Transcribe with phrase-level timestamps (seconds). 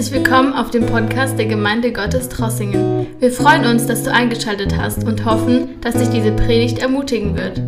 [0.00, 3.20] Herzlich willkommen auf dem Podcast der Gemeinde Gottes Trossingen.
[3.20, 7.58] Wir freuen uns, dass du eingeschaltet hast und hoffen, dass dich diese Predigt ermutigen wird.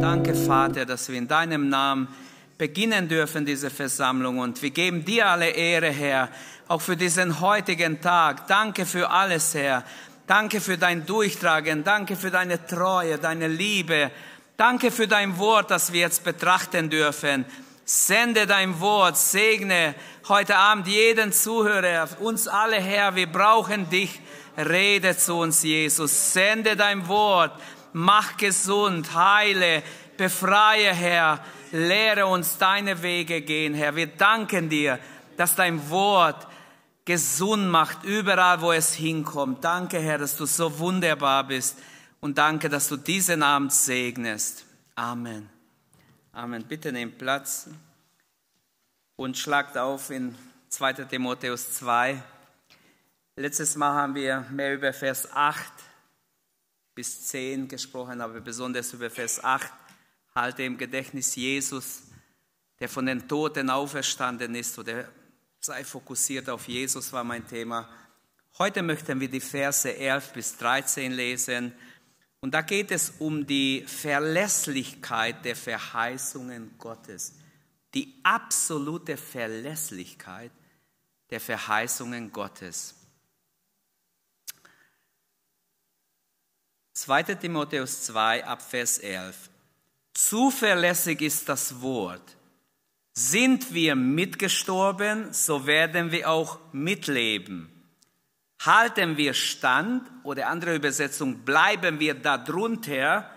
[0.00, 2.08] Danke, Vater, dass wir in deinem Namen
[2.56, 4.38] beginnen dürfen, diese Versammlung.
[4.38, 6.30] Und wir geben dir alle Ehre, Herr,
[6.68, 8.46] auch für diesen heutigen Tag.
[8.46, 9.84] Danke für alles, Herr.
[10.26, 11.84] Danke für dein Durchtragen.
[11.84, 14.10] Danke für deine Treue, deine Liebe.
[14.56, 17.44] Danke für dein Wort, das wir jetzt betrachten dürfen.
[17.84, 19.94] Sende dein Wort, segne
[20.28, 24.20] heute Abend jeden Zuhörer, uns alle, Herr, wir brauchen dich.
[24.56, 26.32] Rede zu uns, Jesus.
[26.32, 27.52] Sende dein Wort,
[27.92, 29.82] mach gesund, heile,
[30.16, 31.44] befreie, Herr.
[31.72, 33.96] Lehre uns deine Wege gehen, Herr.
[33.96, 34.98] Wir danken dir,
[35.36, 36.46] dass dein Wort
[37.04, 39.62] gesund macht, überall, wo es hinkommt.
[39.64, 41.78] Danke, Herr, dass du so wunderbar bist.
[42.20, 44.64] Und danke, dass du diesen Abend segnest.
[44.94, 45.53] Amen.
[46.34, 46.64] Amen.
[46.64, 47.68] Bitte nehmt Platz
[49.14, 50.34] und schlagt auf in
[50.68, 51.04] 2.
[51.04, 52.20] Timotheus 2.
[53.36, 55.72] Letztes Mal haben wir mehr über Vers 8
[56.92, 59.72] bis 10 gesprochen, aber besonders über Vers 8.
[60.34, 62.02] Halte im Gedächtnis Jesus,
[62.80, 65.08] der von den Toten auferstanden ist, oder
[65.60, 67.88] sei fokussiert auf Jesus, war mein Thema.
[68.58, 71.72] Heute möchten wir die Verse 11 bis 13 lesen.
[72.44, 77.32] Und da geht es um die Verlässlichkeit der Verheißungen Gottes.
[77.94, 80.52] Die absolute Verlässlichkeit
[81.30, 82.96] der Verheißungen Gottes.
[86.92, 87.22] 2.
[87.22, 89.48] Timotheus 2 ab Vers 11.
[90.12, 92.36] Zuverlässig ist das Wort.
[93.14, 97.73] Sind wir mitgestorben, so werden wir auch mitleben.
[98.66, 103.30] Halten wir stand oder andere Übersetzung, bleiben wir darunter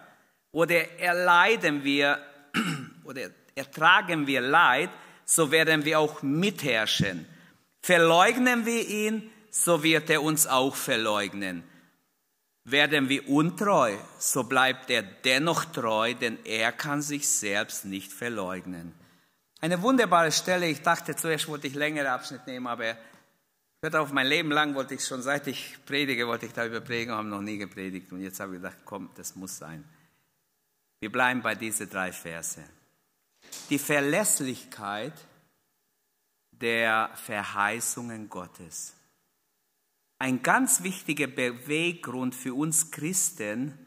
[0.51, 2.19] oder erleiden wir
[3.03, 4.89] oder ertragen wir Leid,
[5.25, 7.25] so werden wir auch mitherrschen.
[7.81, 11.63] Verleugnen wir ihn, so wird er uns auch verleugnen.
[12.63, 18.93] Werden wir untreu, so bleibt er dennoch treu, denn er kann sich selbst nicht verleugnen.
[19.59, 20.67] Eine wunderbare Stelle.
[20.67, 22.95] Ich dachte zuerst wollte ich längere Abschnitt nehmen, aber
[23.81, 27.13] hört auf, mein Leben lang wollte ich schon, seit ich predige, wollte ich darüber predigen,
[27.13, 28.11] habe noch nie gepredigt.
[28.11, 29.83] Und jetzt habe ich gedacht, komm, das muss sein.
[30.99, 32.63] Wir bleiben bei diesen drei Verse.
[33.69, 35.13] Die Verlässlichkeit
[36.51, 38.93] der Verheißungen Gottes.
[40.19, 43.77] Ein ganz wichtiger Beweggrund für uns Christen,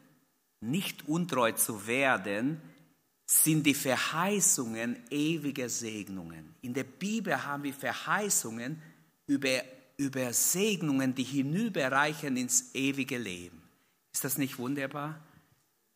[0.61, 2.61] nicht untreu zu werden,
[3.25, 6.55] sind die Verheißungen ewiger Segnungen.
[6.61, 8.81] In der Bibel haben wir Verheißungen
[9.27, 9.61] über,
[10.01, 13.61] über Segnungen, die hinüberreichen ins ewige Leben.
[14.11, 15.19] Ist das nicht wunderbar?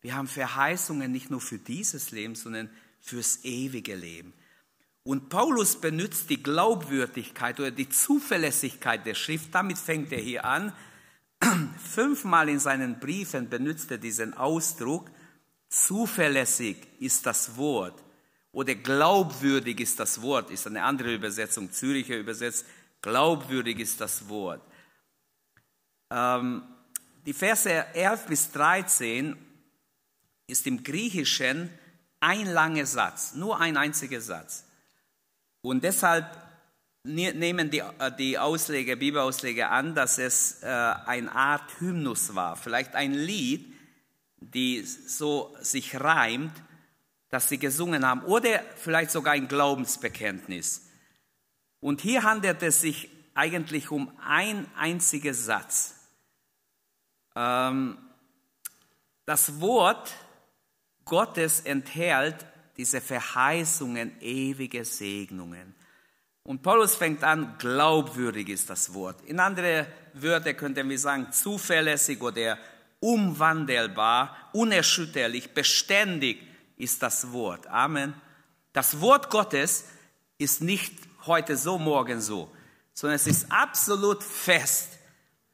[0.01, 2.69] Wir haben Verheißungen nicht nur für dieses Leben, sondern
[3.01, 4.33] fürs ewige Leben.
[5.03, 9.53] Und Paulus benutzt die Glaubwürdigkeit oder die Zuverlässigkeit der Schrift.
[9.53, 10.71] Damit fängt er hier an.
[11.77, 15.09] Fünfmal in seinen Briefen benutzt er diesen Ausdruck.
[15.67, 18.05] Zuverlässig ist das Wort
[18.55, 22.65] oder glaubwürdig ist das Wort, ist eine andere Übersetzung, Züricher übersetzt,
[23.05, 24.61] glaubwürdig ist das Wort.
[26.09, 26.63] Ähm,
[27.25, 29.38] die Verse 11 bis 13
[30.47, 31.69] ist im Griechischen
[32.19, 34.65] ein langer Satz, nur ein einziger Satz.
[35.61, 36.25] Und deshalb
[37.03, 42.55] ne-, nehmen die, äh, die Ausleger, Bibelausleger an, dass es äh, eine Art Hymnus war,
[42.55, 43.71] vielleicht ein Lied,
[44.38, 46.53] die so sich reimt,
[47.29, 50.84] dass sie gesungen haben, oder vielleicht sogar ein Glaubensbekenntnis.
[51.85, 55.94] Und hier handelt es sich eigentlich um ein einziger Satz.
[57.35, 57.96] Ähm,
[59.28, 60.12] das Wort
[61.06, 62.44] Gottes enthält
[62.75, 65.75] diese Verheißungen, ewige Segnungen.
[66.41, 69.22] Und Paulus fängt an, glaubwürdig ist das Wort.
[69.22, 69.85] In andere
[70.16, 72.57] Wörter könnten wir sagen, zuverlässig oder
[73.00, 76.41] unwandelbar, unerschütterlich, beständig
[76.78, 77.68] ist das Wort.
[77.68, 78.15] Amen.
[78.74, 79.86] Das Wort Gottes
[80.39, 82.51] ist nicht heute so, morgen so,
[82.94, 84.89] sondern es ist absolut fest,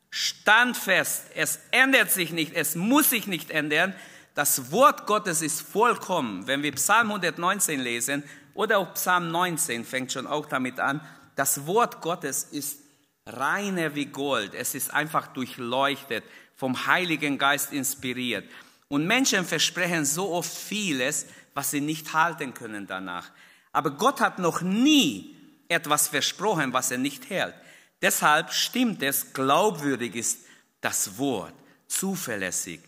[0.09, 1.25] standfest.
[1.35, 3.95] Es ändert sich nicht, es muss sich nicht ändern.
[4.35, 6.47] Das Wort Gottes ist vollkommen.
[6.47, 8.23] Wenn wir Psalm 119 lesen
[8.53, 11.01] oder auch Psalm 19 fängt schon auch damit an,
[11.35, 12.79] das Wort Gottes ist
[13.25, 14.53] reiner wie Gold.
[14.53, 16.23] Es ist einfach durchleuchtet
[16.55, 18.49] vom Heiligen Geist inspiriert.
[18.87, 23.31] Und Menschen versprechen so oft vieles, was sie nicht halten können danach.
[23.71, 25.37] Aber Gott hat noch nie
[25.71, 27.55] etwas versprochen, was er nicht hält.
[28.01, 30.39] Deshalb stimmt es, glaubwürdig ist
[30.81, 31.53] das Wort,
[31.87, 32.81] zuverlässig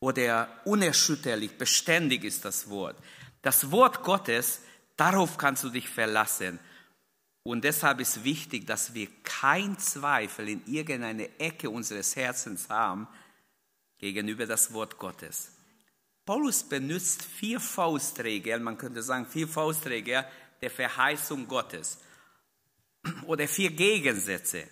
[0.00, 2.96] oder unerschütterlich, beständig ist das Wort.
[3.42, 4.60] Das Wort Gottes,
[4.96, 6.58] darauf kannst du dich verlassen.
[7.42, 13.06] Und deshalb ist wichtig, dass wir kein Zweifel in irgendeine Ecke unseres Herzens haben
[13.98, 15.52] gegenüber das Wort Gottes.
[16.24, 20.24] Paulus benutzt vier Faustregel, man könnte sagen vier Faustregel
[20.62, 21.98] der Verheißung Gottes
[23.26, 24.68] oder vier Gegensätze.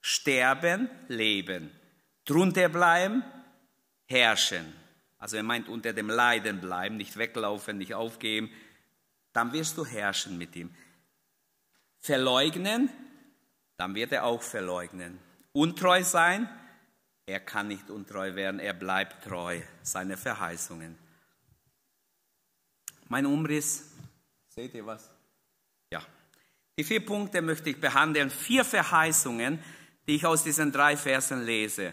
[0.00, 1.70] Sterben, leben,
[2.24, 3.22] drunter bleiben,
[4.06, 4.72] herrschen.
[5.18, 8.50] Also er meint unter dem Leiden bleiben, nicht weglaufen, nicht aufgeben.
[9.32, 10.74] Dann wirst du herrschen mit ihm.
[12.00, 12.90] Verleugnen,
[13.76, 15.20] dann wird er auch verleugnen.
[15.52, 16.48] Untreu sein,
[17.26, 20.98] er kann nicht untreu werden, er bleibt treu, seine Verheißungen.
[23.08, 23.92] Mein Umriss,
[24.48, 25.11] seht ihr was?
[26.78, 29.58] Die vier Punkte möchte ich behandeln, vier Verheißungen,
[30.06, 31.92] die ich aus diesen drei Versen lese.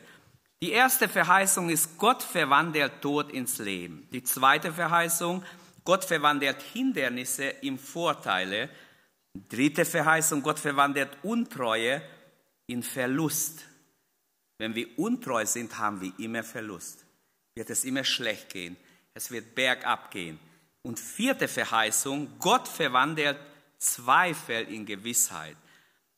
[0.62, 4.08] Die erste Verheißung ist, Gott verwandelt Tod ins Leben.
[4.12, 5.44] Die zweite Verheißung,
[5.86, 8.70] Gott verwandelt Hindernisse in Vorteile.
[9.34, 12.02] Dritte Verheißung, Gott verwandelt Untreue
[12.68, 13.66] in Verlust.
[14.58, 17.06] Wenn wir untreu sind, haben wir immer Verlust.
[17.56, 18.76] Wird es immer schlecht gehen.
[19.14, 20.40] Es wird bergab gehen.
[20.82, 23.38] Und vierte Verheißung, Gott verwandelt
[23.80, 25.58] Zweifel in Gewissheit.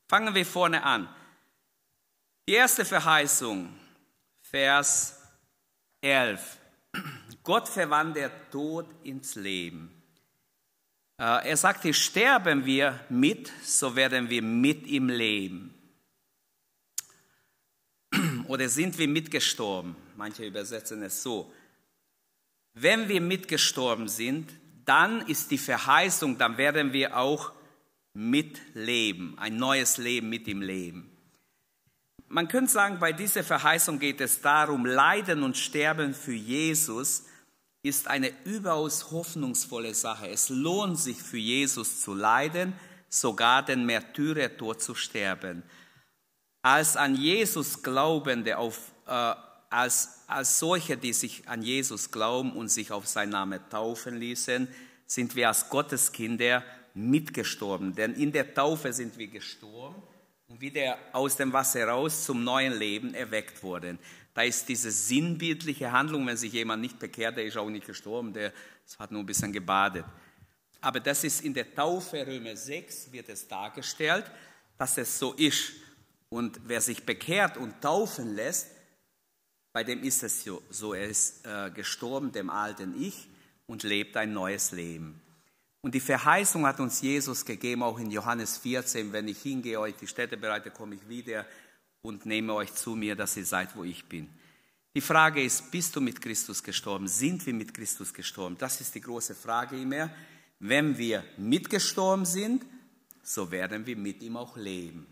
[0.09, 1.07] Fangen wir vorne an.
[2.47, 3.73] Die erste Verheißung,
[4.41, 5.21] Vers
[6.01, 6.57] 11.
[7.43, 9.89] Gott verwandelt Tod ins Leben.
[11.17, 15.73] Äh, er sagt, hier sterben wir mit, so werden wir mit ihm leben.
[18.47, 19.95] Oder sind wir mitgestorben?
[20.17, 21.53] Manche übersetzen es so.
[22.73, 24.51] Wenn wir mitgestorben sind,
[24.86, 27.54] dann ist die Verheißung, dann werden wir auch
[28.13, 31.12] mitleben, ein neues Leben mit ihm leben.
[32.28, 37.25] Man könnte sagen, bei dieser Verheißung geht es darum, Leiden und Sterben für Jesus
[37.83, 40.30] ist eine überaus hoffnungsvolle Sache.
[40.30, 42.74] Es lohnt sich für Jesus zu leiden,
[43.10, 45.63] sogar den Märtyrertod zu sterben.
[46.62, 49.33] Als an Jesus Glaubende, auf, äh,
[49.69, 54.68] als, als solche, die sich an Jesus glauben und sich auf seinen Namen taufen ließen,
[55.06, 56.63] sind wir als Gotteskinder
[56.94, 57.95] mitgestorben.
[57.95, 60.01] Denn in der Taufe sind wir gestorben
[60.48, 64.00] und wieder aus dem Wasser raus zum neuen Leben erweckt worden.
[64.33, 68.33] Da ist diese sinnbildliche Handlung, wenn sich jemand nicht bekehrt, der ist auch nicht gestorben,
[68.33, 68.54] der
[68.98, 70.06] hat nur ein bisschen gebadet.
[70.80, 74.25] Aber das ist in der Taufe Römer 6 wird es dargestellt,
[74.78, 75.74] dass es so ist.
[76.30, 78.68] Und wer sich bekehrt und taufen lässt,
[79.73, 83.27] bei dem ist es so, er ist äh, gestorben, dem alten Ich,
[83.68, 85.21] und lebt ein neues Leben.
[85.81, 89.95] Und die Verheißung hat uns Jesus gegeben, auch in Johannes 14, wenn ich hingehe, euch
[89.95, 91.45] die Städte bereite, komme ich wieder
[92.01, 94.29] und nehme euch zu mir, dass ihr seid, wo ich bin.
[94.94, 97.07] Die Frage ist, bist du mit Christus gestorben?
[97.07, 98.57] Sind wir mit Christus gestorben?
[98.59, 100.09] Das ist die große Frage immer.
[100.59, 102.65] Wenn wir mitgestorben sind,
[103.23, 105.07] so werden wir mit ihm auch leben.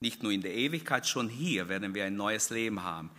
[0.00, 3.10] Nicht nur in der Ewigkeit, schon hier werden wir ein neues Leben haben.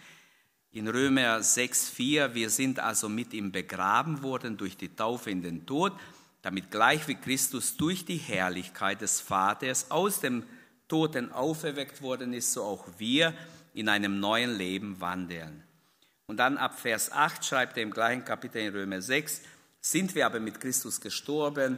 [0.73, 5.65] In Römer 6,4, wir sind also mit ihm begraben worden durch die Taufe in den
[5.65, 5.93] Tod
[6.43, 10.43] damit gleich wie Christus durch die Herrlichkeit des Vaters aus dem
[10.89, 13.33] Toten auferweckt worden ist, so auch wir
[13.73, 15.63] in einem neuen Leben wandeln.
[16.27, 19.41] Und dann ab Vers 8 schreibt er im gleichen Kapitel in Römer 6,
[19.79, 21.77] sind wir aber mit Christus gestorben,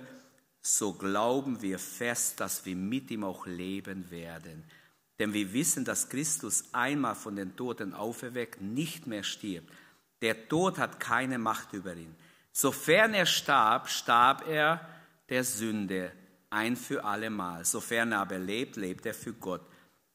[0.62, 4.64] so glauben wir fest, dass wir mit ihm auch leben werden.
[5.20, 9.72] Denn wir wissen, dass Christus einmal von den Toten auferweckt nicht mehr stirbt.
[10.22, 12.16] Der Tod hat keine Macht über ihn.
[12.52, 14.88] Sofern er starb, starb er
[15.30, 16.12] der Sünde
[16.50, 17.66] ein für allemal.
[17.66, 19.62] Sofern er aber lebt, lebt er für Gott.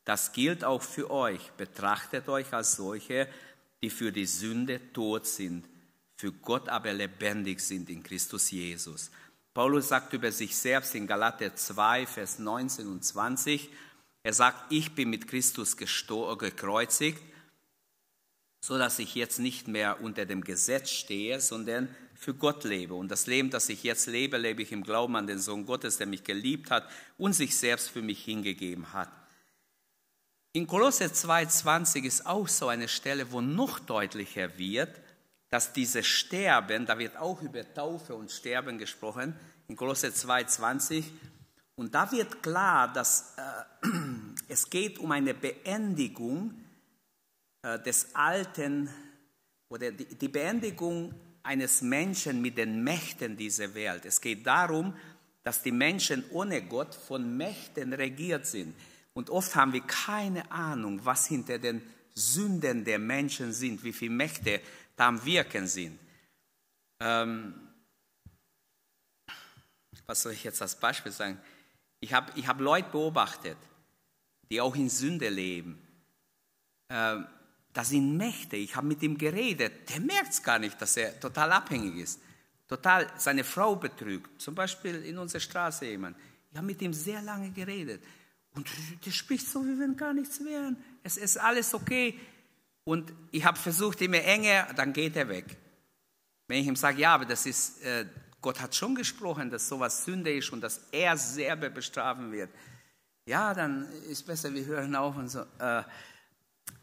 [0.04, 1.50] Das gilt auch für euch.
[1.52, 3.28] Betrachtet euch als solche,
[3.82, 5.66] die für die Sünde tot sind,
[6.16, 9.10] für Gott aber lebendig sind in Christus Jesus.
[9.54, 13.70] Paulus sagt über sich selbst in Galater 2, Vers 19 und 20,
[14.22, 17.22] er sagt, ich bin mit Christus gekreuzigt,
[18.62, 22.94] so dass ich jetzt nicht mehr unter dem Gesetz stehe, sondern für Gott lebe.
[22.94, 25.96] Und das Leben, das ich jetzt lebe, lebe ich im Glauben an den Sohn Gottes,
[25.96, 26.86] der mich geliebt hat
[27.16, 29.10] und sich selbst für mich hingegeben hat.
[30.52, 34.94] In Kolosse 2,20 ist auch so eine Stelle, wo noch deutlicher wird,
[35.48, 39.34] dass dieses Sterben, da wird auch über Taufe und Sterben gesprochen,
[39.68, 41.04] in Kolosse 2,20,
[41.76, 43.86] und da wird klar, dass äh,
[44.50, 46.52] es geht um eine Beendigung
[47.62, 48.90] äh, des Alten
[49.68, 54.04] oder die, die Beendigung eines Menschen mit den Mächten dieser Welt.
[54.04, 54.94] Es geht darum,
[55.44, 58.74] dass die Menschen ohne Gott von Mächten regiert sind.
[59.14, 61.80] Und oft haben wir keine Ahnung, was hinter den
[62.14, 64.60] Sünden der Menschen sind, wie viele Mächte
[64.96, 65.98] da am Wirken sind.
[67.00, 67.54] Ähm,
[70.06, 71.38] was soll ich jetzt als Beispiel sagen?
[72.00, 73.56] Ich habe ich hab Leute beobachtet,
[74.50, 75.78] die auch in Sünde leben.
[76.88, 77.16] Äh,
[77.72, 78.56] das sind Mächte.
[78.56, 79.88] Ich habe mit ihm geredet.
[79.88, 82.20] Der merkt es gar nicht, dass er total abhängig ist.
[82.66, 84.40] Total seine Frau betrügt.
[84.40, 86.16] Zum Beispiel in unserer Straße jemand.
[86.50, 88.02] Ich habe mit ihm sehr lange geredet.
[88.54, 88.68] Und
[89.06, 90.74] der spricht so, wie wenn gar nichts wäre.
[91.04, 92.18] Es ist alles okay.
[92.82, 95.56] Und ich habe versucht, immer enger, dann geht er weg.
[96.48, 98.06] Wenn ich ihm sage, ja, aber das ist, äh,
[98.40, 102.50] Gott hat schon gesprochen, dass sowas Sünde ist und dass er selber bestrafen wird.
[103.30, 105.42] Ja, dann ist besser, wir hören auf und so.
[105.60, 105.84] Äh,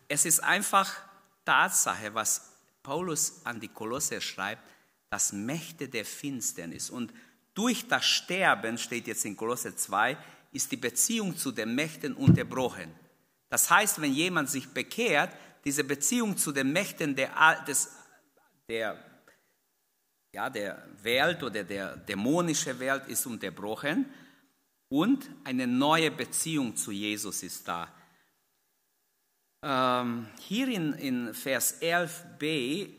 [0.07, 0.95] es ist einfach
[1.43, 4.61] Tatsache, was Paulus an die Kolosse schreibt,
[5.09, 7.11] dass Mächte der Finsternis und
[7.53, 10.17] durch das Sterben, steht jetzt in Kolosse 2,
[10.53, 12.95] ist die Beziehung zu den Mächten unterbrochen.
[13.49, 15.35] Das heißt, wenn jemand sich bekehrt,
[15.65, 17.91] diese Beziehung zu den Mächten der, des,
[18.69, 18.97] der,
[20.31, 24.05] ja, der Welt oder der dämonischen Welt ist unterbrochen
[24.89, 27.91] und eine neue Beziehung zu Jesus ist da.
[29.63, 32.89] Ähm, hier in, in Vers 11b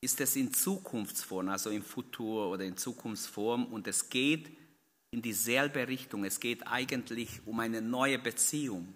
[0.00, 4.50] ist es in Zukunftsform, also im Futur oder in Zukunftsform und es geht
[5.10, 6.24] in dieselbe Richtung.
[6.24, 8.94] Es geht eigentlich um eine neue Beziehung.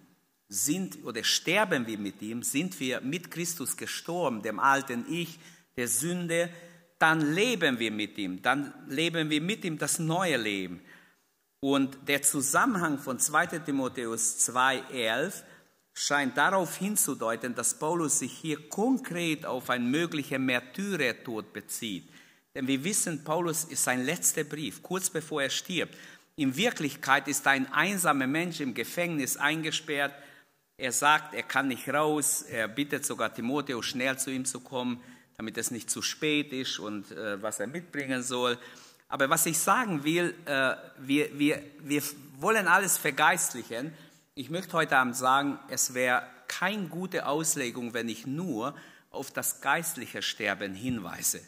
[0.49, 5.39] Sind oder sterben wir mit ihm, sind wir mit Christus gestorben, dem alten Ich,
[5.77, 6.51] der Sünde,
[6.99, 10.81] dann leben wir mit ihm, dann leben wir mit ihm das neue Leben.
[11.61, 15.43] Und der Zusammenhang von 2 Timotheus 2,11
[15.93, 22.09] scheint darauf hinzudeuten, dass Paulus sich hier konkret auf einen möglichen Märtyrertod bezieht.
[22.55, 25.95] Denn wir wissen, Paulus ist sein letzter Brief, kurz bevor er stirbt.
[26.37, 30.15] In Wirklichkeit ist ein einsamer Mensch im Gefängnis eingesperrt.
[30.79, 32.43] Er sagt, er kann nicht raus.
[32.43, 35.03] Er bittet sogar Timotheus, schnell zu ihm zu kommen,
[35.37, 38.59] damit es nicht zu spät ist und äh, was er mitbringen soll.
[39.11, 42.03] Aber was ich sagen will, äh, wir, wir, wir
[42.39, 43.93] wollen alles vergeistlichen
[44.41, 48.75] ich möchte heute Abend sagen, es wäre keine gute Auslegung, wenn ich nur
[49.11, 51.43] auf das geistliche Sterben hinweise.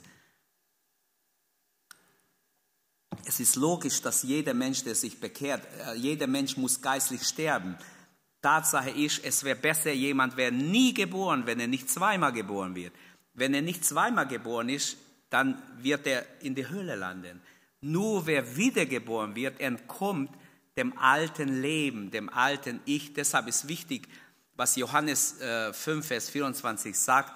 [3.24, 7.78] Es ist logisch, dass jeder Mensch, der sich bekehrt, äh, jeder Mensch muss geistlich sterben.
[8.42, 12.92] Tatsache ist, es wäre besser, jemand wäre nie geboren, wenn er nicht zweimal geboren wird.
[13.32, 14.98] Wenn er nicht zweimal geboren ist,
[15.30, 17.40] dann wird er in die Hölle landen.
[17.82, 20.30] Nur wer wiedergeboren wird, entkommt
[20.76, 23.12] dem alten Leben, dem alten Ich.
[23.12, 24.08] Deshalb ist wichtig,
[24.54, 25.36] was Johannes
[25.72, 27.32] 5, äh, Vers 24 sagt.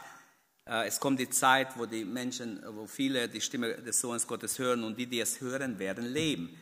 [0.64, 4.58] Äh, es kommt die Zeit, wo die Menschen, wo viele die Stimme des Sohnes Gottes
[4.58, 6.56] hören und die, die es hören, werden leben.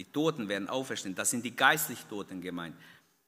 [0.00, 1.14] Die Toten werden auferstehen.
[1.14, 2.74] Das sind die geistlich Toten gemeint.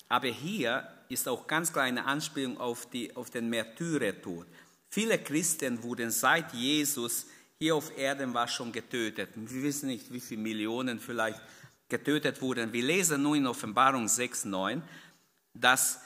[0.09, 4.47] Aber hier ist auch ganz klar eine Anspielung auf, die, auf den Märtyrertod.
[4.89, 7.27] Viele Christen wurden seit Jesus
[7.65, 9.31] hier auf Erden war schon getötet.
[9.37, 11.41] Wir wissen nicht, wie viele Millionen vielleicht
[11.89, 12.71] getötet wurden.
[12.75, 14.83] Wir lesen nun in Offenbarung 6, 9,
[15.55, 16.01] dass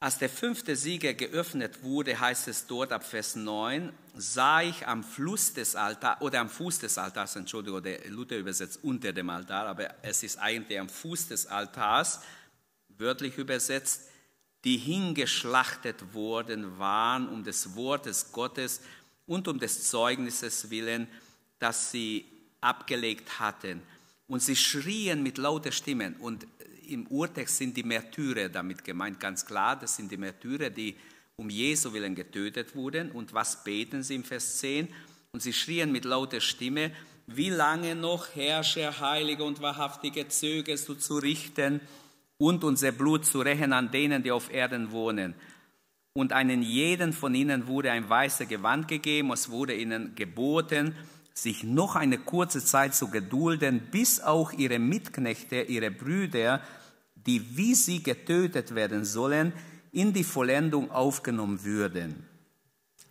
[0.00, 5.04] als der fünfte Sieger geöffnet wurde, heißt es dort ab Vers 9, sah ich am
[5.04, 9.66] Fluss des Altars, oder am Fuß des Altars, Entschuldigung, der Luther übersetzt unter dem Altar,
[9.66, 12.20] aber es ist eigentlich am Fuß des Altars,
[12.96, 14.08] wörtlich übersetzt,
[14.64, 18.80] die hingeschlachtet worden waren um des Wortes Gottes
[19.28, 21.06] und um des Zeugnisses willen,
[21.60, 22.24] das sie
[22.60, 23.82] abgelegt hatten.
[24.26, 26.16] Und sie schrien mit lauter Stimmen.
[26.16, 26.46] Und
[26.88, 29.78] im Urtext sind die Märtyrer damit gemeint, ganz klar.
[29.78, 30.96] Das sind die Märtyrer, die
[31.36, 33.10] um Jesu willen getötet wurden.
[33.12, 34.88] Und was beten sie im Vers 10?
[35.32, 36.90] Und sie schrien mit lauter Stimme,
[37.26, 41.80] wie lange noch, Herrscher, Heilige und Wahrhaftige, zögerst du zu richten
[42.38, 45.34] und unser Blut zu rächen an denen, die auf Erden wohnen?
[46.12, 50.94] Und einen jeden von ihnen wurde ein weißes Gewand gegeben, es wurde ihnen geboten,
[51.32, 56.60] sich noch eine kurze Zeit zu gedulden, bis auch ihre Mitknechte, ihre Brüder,
[57.14, 59.52] die wie sie getötet werden sollen,
[59.92, 62.26] in die Vollendung aufgenommen würden.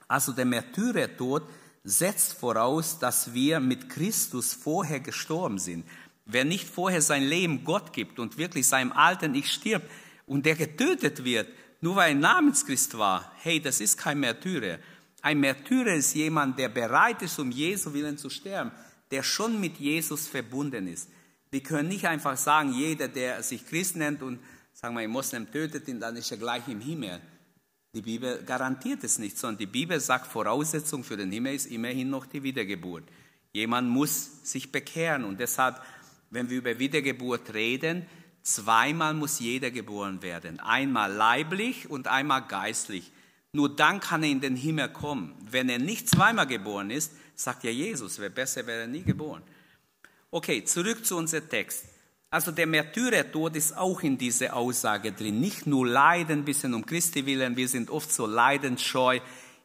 [0.07, 1.43] Also der Märtyrertod
[1.83, 5.85] setzt voraus, dass wir mit Christus vorher gestorben sind.
[6.25, 9.89] Wer nicht vorher sein Leben Gott gibt und wirklich seinem alten Ich stirbt
[10.25, 11.47] und der getötet wird,
[11.81, 14.79] nur weil er Namenschrist war, hey, das ist kein Märtyrer.
[15.21, 18.71] Ein Märtyrer ist jemand, der bereit ist, um Jesu willen zu sterben,
[19.11, 21.09] der schon mit Jesus verbunden ist.
[21.49, 24.39] Wir können nicht einfach sagen, jeder, der sich Christ nennt und
[24.73, 27.21] sagen wir, ein Moslem tötet ihn, dann ist er gleich im Himmel.
[27.93, 32.09] Die Bibel garantiert es nicht, sondern die Bibel sagt, Voraussetzung für den Himmel ist immerhin
[32.09, 33.05] noch die Wiedergeburt.
[33.53, 35.81] Jemand muss sich bekehren und deshalb,
[36.29, 38.05] wenn wir über Wiedergeburt reden,
[38.47, 40.59] zweimal muss jeder geboren werden.
[40.59, 43.11] Einmal leiblich und einmal geistlich.
[43.51, 45.35] Nur dann kann er in den Himmel kommen.
[45.49, 49.43] Wenn er nicht zweimal geboren ist, sagt ja Jesus, wäre besser, wäre nie geboren.
[50.31, 51.85] Okay, zurück zu unserem Text.
[52.29, 55.39] Also der Märtyrertod ist auch in dieser Aussage drin.
[55.39, 57.55] Nicht nur Leiden, bisschen um Christi willen.
[57.55, 59.19] Wir sind oft so leidensscheu.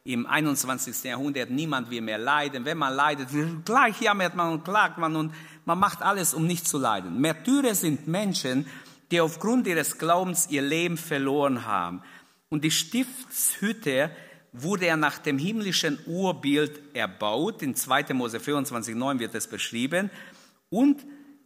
[0.05, 1.03] Im 21.
[1.03, 2.65] Jahrhundert niemand will mehr leiden.
[2.65, 3.29] Wenn man leidet,
[3.65, 5.33] gleich jammert man und klagt man und
[5.65, 7.19] man macht alles, um nicht zu leiden.
[7.19, 8.65] Märtyrer sind Menschen,
[9.11, 12.01] die aufgrund ihres Glaubens ihr Leben verloren haben.
[12.49, 14.11] Und die Stiftshütte
[14.51, 17.61] wurde er nach dem himmlischen Urbild erbaut.
[17.61, 18.13] In 2.
[18.13, 20.09] Mose 24,9 wird es beschrieben.
[20.69, 21.03] Und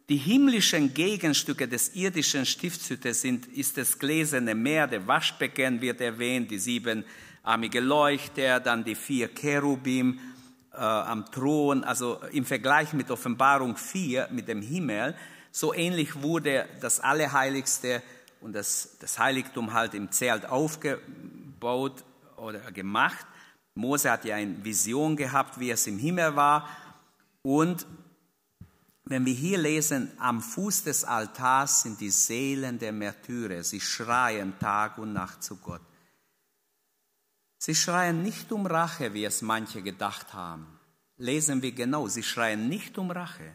[0.09, 6.49] die himmlischen Gegenstücke des irdischen Stiftshütte sind, ist das gläserne Meer, der Waschbecken wird erwähnt,
[6.49, 10.19] die siebenarmige Leuchter, dann die vier Cherubim
[10.73, 15.15] äh, am Thron, also im Vergleich mit Offenbarung 4, mit dem Himmel,
[15.51, 18.03] so ähnlich wurde das Allerheiligste
[18.41, 22.03] und das, das Heiligtum halt im Zelt aufgebaut
[22.35, 23.25] oder gemacht.
[23.73, 26.67] Mose hat ja eine Vision gehabt, wie es im Himmel war.
[27.41, 27.85] Und
[29.05, 33.63] wenn wir hier lesen, am Fuß des Altars sind die Seelen der Märtyrer.
[33.63, 35.81] Sie schreien Tag und Nacht zu Gott.
[37.57, 40.79] Sie schreien nicht um Rache, wie es manche gedacht haben.
[41.17, 43.51] Lesen wir genau, sie schreien nicht um Rache,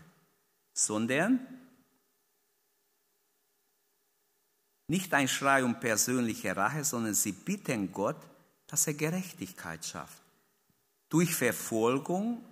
[0.72, 1.40] sondern
[4.88, 8.20] nicht ein Schrei um persönliche Rache, sondern sie bitten Gott,
[8.66, 10.22] dass er Gerechtigkeit schafft.
[11.08, 12.44] Durch Verfolgung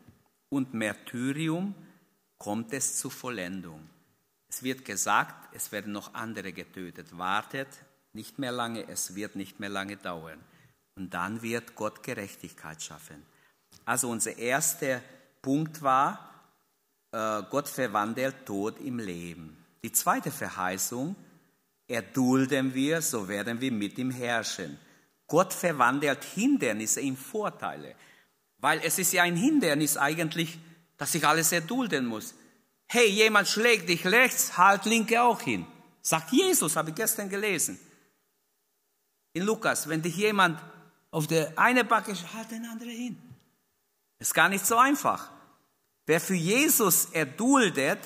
[0.49, 1.75] und Märtyrium
[2.38, 3.88] kommt es zur Vollendung.
[4.49, 7.16] Es wird gesagt, es werden noch andere getötet.
[7.16, 7.69] Wartet
[8.12, 10.38] nicht mehr lange, es wird nicht mehr lange dauern.
[11.00, 13.25] Und dann wird Gott Gerechtigkeit schaffen.
[13.87, 15.00] Also unser erster
[15.40, 16.28] Punkt war,
[17.11, 19.57] äh, Gott verwandelt Tod im Leben.
[19.83, 21.16] Die zweite Verheißung,
[21.88, 24.78] erdulden wir, so werden wir mit ihm herrschen.
[25.26, 27.95] Gott verwandelt Hindernisse in Vorteile.
[28.59, 30.59] Weil es ist ja ein Hindernis eigentlich,
[30.99, 32.35] dass ich alles erdulden muss.
[32.88, 35.64] Hey, jemand schlägt dich rechts, halt linke auch hin.
[36.02, 37.81] Sagt Jesus, habe ich gestern gelesen.
[39.33, 40.61] In Lukas, wenn dich jemand
[41.11, 43.18] auf der eine Backe, halt den anderen hin.
[44.18, 45.31] Ist gar nicht so einfach.
[46.07, 47.99] Wer für Jesus erduldet,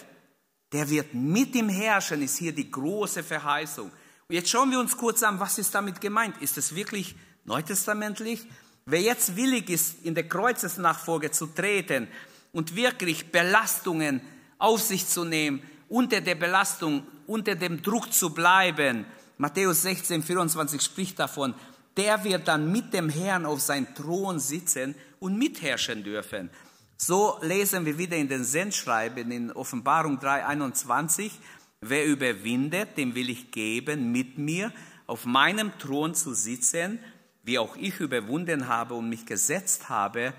[0.72, 3.90] der wird mit ihm herrschen, ist hier die große Verheißung.
[4.28, 6.40] Und jetzt schauen wir uns kurz an, was ist damit gemeint?
[6.40, 7.14] Ist es wirklich
[7.44, 8.46] neutestamentlich?
[8.86, 12.08] Wer jetzt willig ist, in der Kreuzesnachfolge zu treten
[12.52, 14.20] und wirklich Belastungen
[14.58, 20.80] auf sich zu nehmen, unter der Belastung, unter dem Druck zu bleiben, Matthäus 16, 24
[20.80, 21.54] spricht davon,
[21.96, 26.50] der wird dann mit dem Herrn auf seinem Thron sitzen und mitherrschen dürfen.
[26.96, 31.32] So lesen wir wieder in den Sendschreiben in Offenbarung 3, 21,
[31.80, 34.72] wer überwindet, dem will ich geben, mit mir
[35.06, 36.98] auf meinem Thron zu sitzen,
[37.42, 40.32] wie auch ich überwunden habe und mich gesetzt habe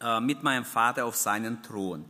[0.00, 2.04] äh, mit meinem Vater auf seinen Thron.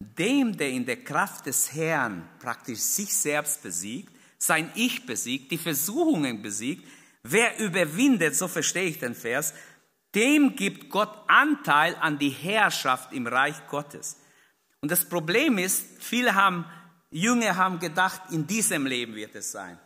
[0.00, 5.58] Dem, der in der Kraft des Herrn praktisch sich selbst besiegt, sein Ich besiegt, die
[5.58, 6.86] Versuchungen besiegt,
[7.22, 9.54] wer überwindet, so verstehe ich den Vers,
[10.14, 14.16] dem gibt Gott Anteil an die Herrschaft im Reich Gottes.
[14.80, 16.64] Und das Problem ist, viele haben,
[17.10, 19.78] Jünger haben gedacht, in diesem Leben wird es sein.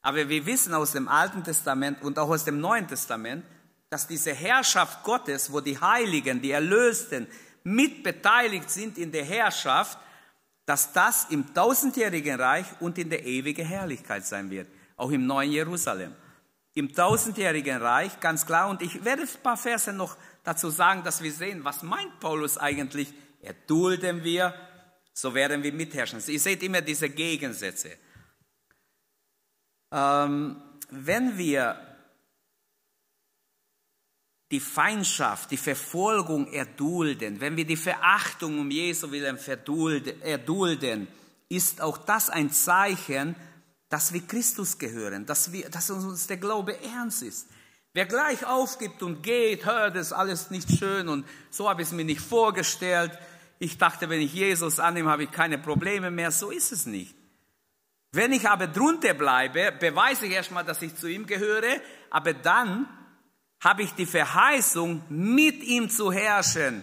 [0.00, 3.44] Aber wir wissen aus dem Alten Testament und auch aus dem Neuen Testament,
[3.88, 7.28] dass diese Herrschaft Gottes, wo die Heiligen, die Erlösten
[7.62, 9.98] mitbeteiligt sind in der Herrschaft,
[10.66, 15.52] dass das im tausendjährigen Reich und in der ewigen Herrlichkeit sein wird, auch im neuen
[15.52, 16.14] Jerusalem
[16.74, 18.68] im tausendjährigen Reich, ganz klar.
[18.68, 22.58] Und ich werde ein paar Verse noch dazu sagen, dass wir sehen, was meint Paulus
[22.58, 23.12] eigentlich?
[23.40, 24.54] Erdulden wir,
[25.12, 26.22] so werden wir mitherrschen.
[26.26, 27.96] Ihr seht immer diese Gegensätze.
[29.90, 31.92] Ähm, wenn wir
[34.50, 39.38] die Feindschaft, die Verfolgung erdulden, wenn wir die Verachtung um Jesu willen
[40.22, 41.08] erdulden,
[41.48, 43.34] ist auch das ein Zeichen,
[43.92, 47.46] dass wir Christus gehören, dass, wir, dass uns der Glaube ernst ist.
[47.92, 51.88] Wer gleich aufgibt und geht, hört, das ist alles nicht schön und so habe ich
[51.88, 53.12] es mir nicht vorgestellt.
[53.58, 56.30] Ich dachte, wenn ich Jesus annehme, habe ich keine Probleme mehr.
[56.30, 57.14] So ist es nicht.
[58.12, 61.78] Wenn ich aber drunter bleibe, beweise ich erstmal, dass ich zu ihm gehöre,
[62.08, 62.88] aber dann
[63.60, 66.82] habe ich die Verheißung, mit ihm zu herrschen.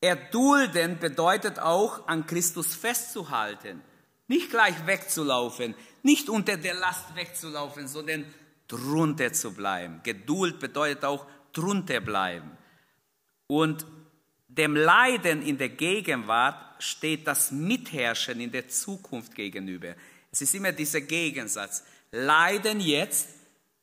[0.00, 3.82] Erdulden bedeutet auch, an Christus festzuhalten.
[4.32, 8.24] Nicht gleich wegzulaufen, nicht unter der Last wegzulaufen, sondern
[8.66, 10.00] drunter zu bleiben.
[10.04, 12.50] Geduld bedeutet auch drunter bleiben.
[13.46, 13.84] Und
[14.48, 19.94] dem Leiden in der Gegenwart steht das Mitherrschen in der Zukunft gegenüber.
[20.30, 21.84] Es ist immer dieser Gegensatz.
[22.10, 23.28] Leiden jetzt,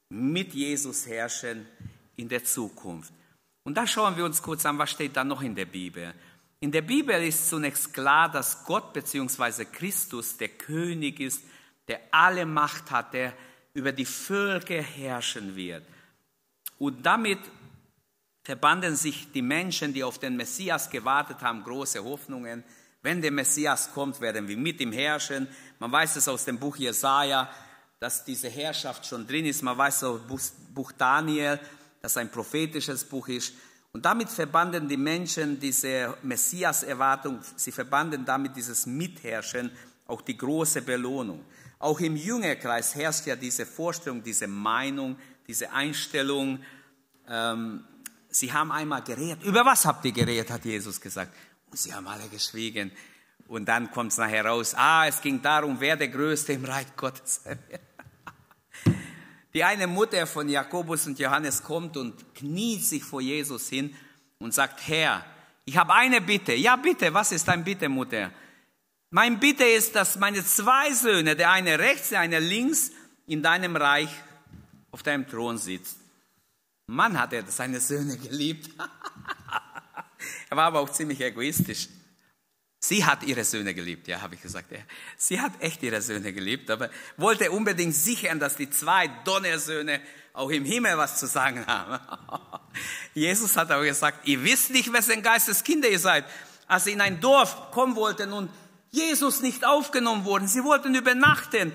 [0.10, 1.68] mit Jesus herrschen
[2.16, 3.14] in der Zukunft.
[3.62, 6.12] Und da schauen wir uns kurz an, was steht da noch in der Bibel.
[6.62, 9.66] In der Bibel ist zunächst klar, dass Gott bzw.
[9.66, 11.44] Christus der König ist,
[11.88, 13.34] der alle Macht hat, der
[13.74, 15.86] über die Völker herrschen wird.
[16.78, 17.40] Und damit
[18.44, 22.64] verbanden sich die Menschen, die auf den Messias gewartet haben, große Hoffnungen.
[23.02, 25.48] Wenn der Messias kommt, werden wir mit ihm herrschen.
[25.80, 27.50] Man weiß es aus dem Buch Jesaja,
[28.00, 29.62] dass diese Herrschaft schon drin ist.
[29.62, 31.60] Man weiß aus dem Buch Daniel,
[32.02, 33.54] dass ein prophetisches Buch ist.
[33.92, 39.72] Und damit verbanden die Menschen diese Messias-Erwartung, sie verbanden damit dieses Mitherrschen,
[40.06, 41.44] auch die große Belohnung.
[41.80, 46.60] Auch im Jüngerkreis herrscht ja diese Vorstellung, diese Meinung, diese Einstellung.
[47.28, 47.84] Ähm,
[48.30, 49.44] sie haben einmal geredet.
[49.44, 51.34] Über was habt ihr geredet, hat Jesus gesagt.
[51.72, 52.92] Und sie haben alle geschwiegen.
[53.48, 56.96] Und dann kommt es nachher raus, ah, es ging darum, wer der Größte im Reich
[56.96, 57.82] Gottes wird.
[59.54, 63.96] Die eine Mutter von Jakobus und Johannes kommt und kniet sich vor Jesus hin
[64.38, 65.26] und sagt, Herr,
[65.66, 66.54] ich habe eine Bitte.
[66.54, 68.32] Ja, bitte, was ist dein Bitte, Mutter?
[69.12, 72.92] Mein Bitte ist, dass meine zwei Söhne, der eine rechts, der eine links,
[73.26, 74.10] in deinem Reich
[74.92, 75.98] auf deinem Thron sitzt.
[76.88, 78.70] Mann hat er seine Söhne geliebt.
[80.50, 81.88] er war aber auch ziemlich egoistisch.
[82.82, 84.72] Sie hat ihre Söhne geliebt, ja, habe ich gesagt.
[84.72, 84.78] Ja.
[85.18, 90.00] Sie hat echt ihre Söhne geliebt, aber wollte unbedingt sichern, dass die zwei Donnersöhne
[90.32, 92.00] auch im Himmel was zu sagen haben.
[93.14, 96.24] Jesus hat aber gesagt, ihr wisst nicht, wessen Geistes Kinder ihr seid.
[96.68, 98.50] Als sie in ein Dorf kommen wollten und
[98.92, 101.74] Jesus nicht aufgenommen wurden, sie wollten übernachten,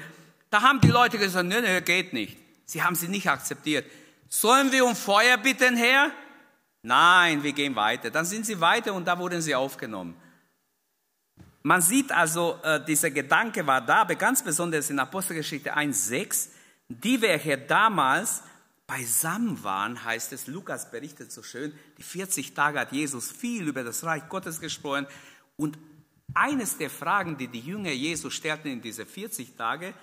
[0.49, 2.39] da haben die Leute gesagt, nee, nee, geht nicht.
[2.65, 3.85] Sie haben sie nicht akzeptiert.
[4.31, 6.11] Sollen wir um Feuer bitten, Herr?
[6.83, 8.11] Nein, wir gehen weiter.
[8.11, 10.17] Dann sind sie weiter und da wurden sie aufgenommen.
[11.67, 16.51] Man sieht also, äh, dieser Gedanke war da, aber ganz besonders in Apostelgeschichte 1,6,
[16.89, 18.43] die, welche damals
[18.87, 23.83] beisammen waren, heißt es, Lukas berichtet so schön, die 40 Tage hat Jesus viel über
[23.83, 25.07] das Reich Gottes gesprochen.
[25.57, 25.79] Und
[26.35, 29.95] eines der Fragen, die die Jünger Jesus stellten in diese 40 Tage,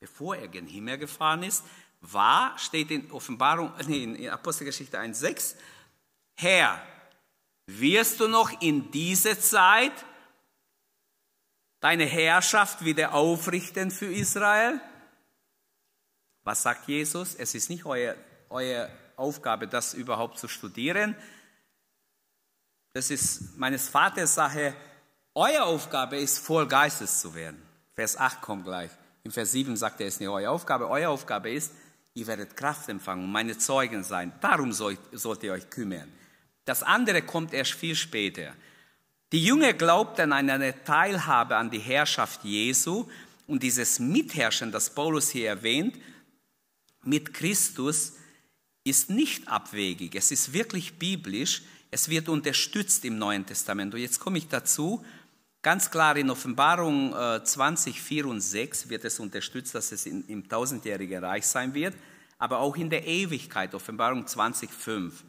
[0.00, 1.62] bevor er gen Himmel gefahren ist,
[2.00, 5.56] war, steht in Offenbarung, nee, in Apostelgeschichte 1,6,
[6.36, 6.82] Herr,
[7.66, 9.92] wirst du noch in diese Zeit
[11.82, 14.80] deine Herrschaft wieder aufrichten für Israel?
[16.44, 17.34] Was sagt Jesus?
[17.34, 18.14] Es ist nicht euer,
[18.48, 21.14] eure Aufgabe, das überhaupt zu studieren.
[22.94, 24.74] Das ist meines Vaters Sache.
[25.34, 27.60] Eure Aufgabe ist, voll Geistes zu werden.
[27.94, 28.90] Vers 8 kommt gleich.
[29.24, 30.88] Im Vers 7 sagt er, es ist nicht eure Aufgabe.
[30.88, 31.72] Eure Aufgabe ist,
[32.14, 34.32] ihr werdet Kraft empfangen und meine Zeugen sein.
[34.40, 36.12] Darum sollt, sollt ihr euch kümmern.
[36.64, 38.54] Das andere kommt erst viel später.
[39.32, 43.08] Die Jünger glaubten an eine Teilhabe an die Herrschaft Jesu
[43.46, 45.96] und dieses Mitherrschen, das Paulus hier erwähnt,
[47.02, 48.12] mit Christus
[48.84, 50.14] ist nicht abwegig.
[50.14, 51.62] Es ist wirklich biblisch.
[51.90, 53.94] Es wird unterstützt im Neuen Testament.
[53.94, 55.04] Und jetzt komme ich dazu.
[55.62, 61.24] Ganz klar in Offenbarung 20, 4 und 6 wird es unterstützt, dass es im tausendjährigen
[61.24, 61.94] Reich sein wird,
[62.38, 65.24] aber auch in der Ewigkeit, Offenbarung 20, 5.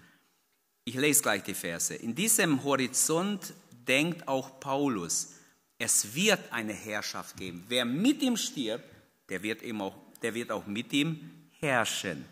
[0.85, 1.93] Ich lese gleich die Verse.
[1.95, 3.53] In diesem Horizont
[3.87, 5.33] denkt auch Paulus,
[5.77, 7.63] es wird eine Herrschaft geben.
[7.67, 8.85] Wer mit ihm stirbt,
[9.29, 12.25] der wird, ihm auch, der wird auch mit ihm herrschen.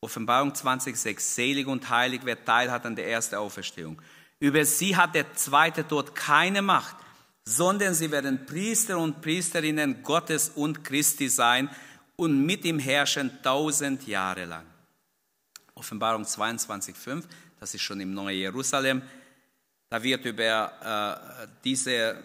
[0.00, 4.00] Offenbarung 20,6 Selig und heilig, wer Teil hat an der ersten Auferstehung.
[4.40, 6.96] Über sie hat der zweite Tod keine Macht,
[7.44, 11.70] sondern sie werden Priester und Priesterinnen Gottes und Christi sein
[12.16, 14.66] und mit ihm herrschen tausend Jahre lang.
[15.74, 17.24] Offenbarung 22,5,
[17.58, 19.02] das ist schon im Neuen Jerusalem.
[19.92, 20.72] Da wird über
[21.42, 22.16] äh, diese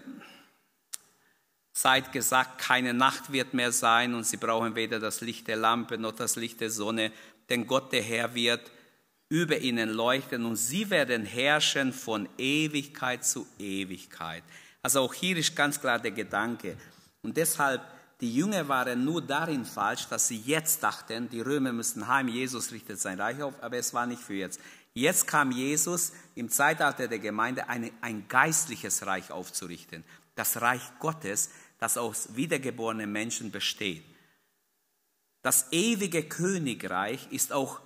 [1.74, 5.98] Zeit gesagt, keine Nacht wird mehr sein und sie brauchen weder das Licht der Lampe
[5.98, 7.12] noch das Licht der Sonne,
[7.50, 8.72] denn Gott der Herr wird
[9.28, 14.46] über ihnen leuchten und sie werden herrschen von Ewigkeit zu Ewigkeit.
[14.82, 16.78] Also auch hier ist ganz klar der Gedanke.
[17.22, 17.82] Und deshalb,
[18.22, 22.72] die Jünger waren nur darin falsch, dass sie jetzt dachten, die Römer müssen heim, Jesus
[22.72, 24.62] richtet sein Reich auf, aber es war nicht für jetzt.
[24.98, 30.04] Jetzt kam Jesus im Zeitalter der Gemeinde eine, ein geistliches Reich aufzurichten.
[30.34, 34.04] Das Reich Gottes, das aus wiedergeborenen Menschen besteht.
[35.44, 37.80] Das ewige Königreich ist auch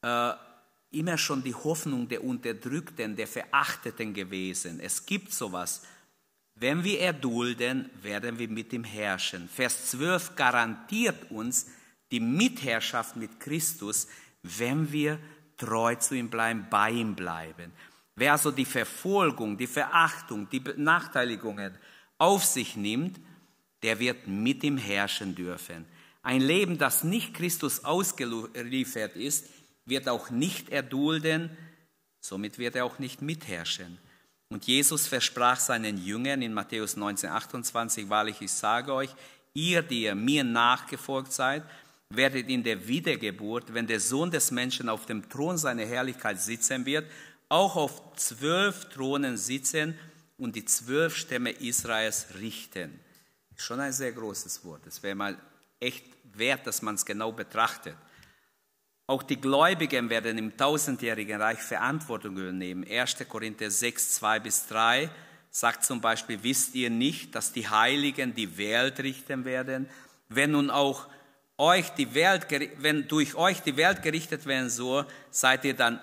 [0.00, 0.32] äh,
[0.90, 4.80] immer schon die Hoffnung der Unterdrückten, der Verachteten gewesen.
[4.80, 5.82] Es gibt sowas.
[6.54, 9.50] Wenn wir erdulden, werden wir mit ihm herrschen.
[9.50, 11.66] Vers 12 garantiert uns
[12.10, 14.08] die Mitherrschaft mit Christus,
[14.42, 15.18] wenn wir
[15.58, 17.72] treu zu ihm bleiben, bei ihm bleiben.
[18.14, 21.76] Wer also die Verfolgung, die Verachtung, die Benachteiligungen
[22.16, 23.20] auf sich nimmt,
[23.82, 25.84] der wird mit ihm herrschen dürfen.
[26.22, 29.48] Ein Leben, das nicht Christus ausgeliefert ist,
[29.84, 31.56] wird auch nicht erdulden,
[32.20, 33.98] somit wird er auch nicht mitherrschen.
[34.50, 39.10] Und Jesus versprach seinen Jüngern in Matthäus 19, 28, wahrlich, ich sage euch,
[39.54, 41.64] ihr, die ihr mir nachgefolgt seid,
[42.10, 46.86] werdet in der Wiedergeburt, wenn der Sohn des Menschen auf dem Thron seiner Herrlichkeit sitzen
[46.86, 47.10] wird,
[47.48, 49.98] auch auf zwölf Thronen sitzen
[50.38, 52.98] und die zwölf Stämme Israels richten.
[53.56, 54.86] Schon ein sehr großes Wort.
[54.86, 55.36] Es wäre mal
[55.80, 57.96] echt wert, dass man es genau betrachtet.
[59.06, 62.86] Auch die Gläubigen werden im tausendjährigen Reich Verantwortung übernehmen.
[62.88, 63.16] 1.
[63.28, 65.10] Korinther 6, 2 bis 3
[65.50, 69.88] sagt zum Beispiel, wisst ihr nicht, dass die Heiligen die Welt richten werden?
[70.28, 71.06] Wenn nun auch
[71.58, 72.46] euch die Welt,
[72.78, 76.00] wenn durch euch die Welt gerichtet werden soll, seid ihr dann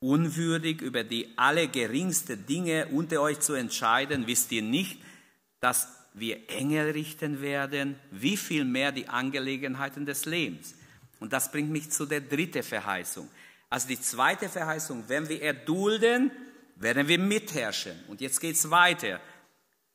[0.00, 4.26] unwürdig, über die allergeringste Dinge unter euch zu entscheiden?
[4.26, 5.00] Wisst ihr nicht,
[5.60, 7.96] dass wir Engel richten werden?
[8.10, 10.74] Wie viel mehr die Angelegenheiten des Lebens?
[11.20, 13.28] Und das bringt mich zu der dritten Verheißung.
[13.68, 16.32] Also die zweite Verheißung, wenn wir erdulden,
[16.76, 17.94] werden wir mitherrschen.
[18.08, 19.20] Und jetzt geht's weiter.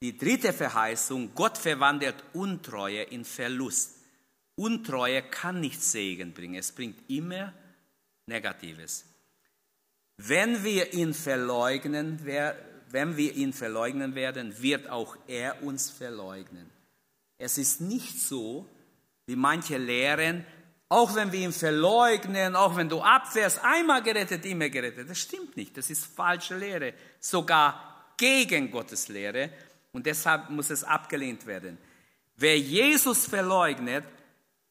[0.01, 3.94] Die dritte Verheißung, Gott verwandelt Untreue in Verlust.
[4.55, 7.53] Untreue kann nicht Segen bringen, es bringt immer
[8.25, 9.05] Negatives.
[10.17, 12.25] Wenn wir ihn verleugnen,
[12.89, 16.69] wenn wir ihn verleugnen werden, wird auch er uns verleugnen.
[17.37, 18.67] Es ist nicht so,
[19.25, 20.45] wie manche lehren,
[20.87, 25.09] auch wenn wir ihn verleugnen, auch wenn du abfährst, einmal gerettet, immer gerettet.
[25.09, 25.75] Das stimmt nicht.
[25.75, 26.93] Das ist falsche Lehre.
[27.19, 29.49] Sogar gegen Gottes Lehre.
[29.91, 31.77] Und deshalb muss es abgelehnt werden.
[32.37, 34.05] Wer Jesus verleugnet,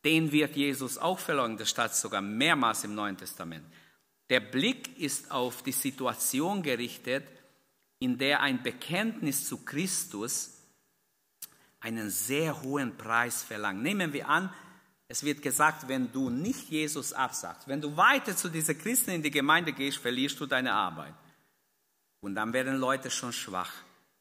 [0.05, 1.59] den wird Jesus auch verleugnen.
[1.59, 3.65] Das steht sogar mehrmals im Neuen Testament.
[4.31, 7.27] Der Blick ist auf die Situation gerichtet,
[7.99, 10.59] in der ein Bekenntnis zu Christus
[11.81, 13.83] einen sehr hohen Preis verlangt.
[13.83, 14.53] Nehmen wir an,
[15.09, 19.23] es wird gesagt, wenn du nicht Jesus absagst, wenn du weiter zu diesen Christen in
[19.23, 21.15] die Gemeinde gehst, verlierst du deine Arbeit.
[22.21, 23.73] Und dann werden Leute schon schwach.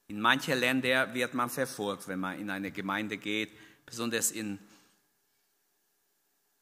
[0.08, 3.52] In manchen Ländern wird man verfolgt, wenn man in eine Gemeinde geht,
[3.86, 4.60] besonders in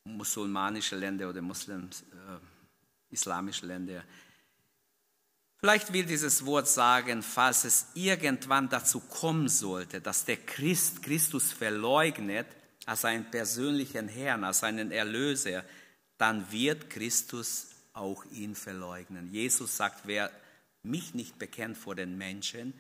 [0.04, 4.04] musulmanische Länder oder Muslims, äh, islamische Länder.
[5.58, 11.52] Vielleicht will dieses Wort sagen, falls es irgendwann dazu kommen sollte, dass der Christ Christus
[11.52, 12.48] verleugnet
[12.88, 15.64] als einen persönlichen Herrn, als einen Erlöser,
[16.18, 19.32] dann wird Christus auch ihn verleugnen.
[19.32, 20.32] Jesus sagt, wer
[20.84, 22.74] mich nicht bekennt vor den Menschen,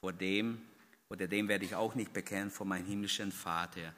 [0.00, 0.60] vor dem
[1.08, 3.94] oder dem werde ich auch nicht bekennen vor meinem himmlischen Vater.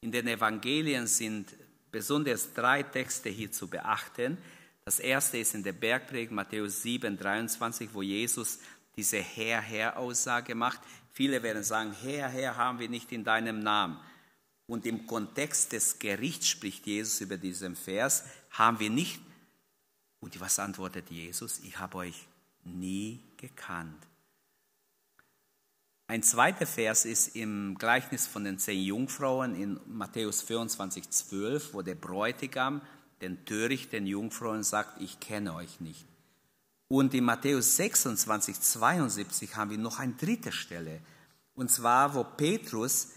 [0.00, 1.54] In den Evangelien sind
[1.90, 4.38] besonders drei Texte hier zu beachten.
[4.84, 8.58] Das erste ist in der Bergpredigt Matthäus 7, 23, wo Jesus
[8.96, 10.80] diese Herr, Herr-Aussage macht.
[11.12, 13.98] Viele werden sagen, Herr, Herr haben wir nicht in deinem Namen.
[14.66, 19.20] Und im Kontext des Gerichts spricht Jesus über diesen Vers, haben wir nicht.
[20.20, 21.60] Und was antwortet Jesus?
[21.60, 22.28] Ich habe euch
[22.64, 24.06] nie gekannt.
[26.10, 31.82] Ein zweiter Vers ist im Gleichnis von den zehn Jungfrauen in Matthäus 24, 12, wo
[31.82, 32.80] der Bräutigam
[33.20, 36.04] den törichten Jungfrauen sagt, ich kenne euch nicht.
[36.88, 40.98] Und in Matthäus 26, 72 haben wir noch eine dritte Stelle.
[41.54, 43.10] Und zwar, wo Petrus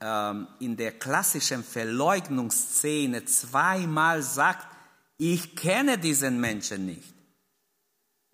[0.00, 4.66] ähm, in der klassischen Verleugnungsszene zweimal sagt,
[5.16, 7.15] ich kenne diesen Menschen nicht.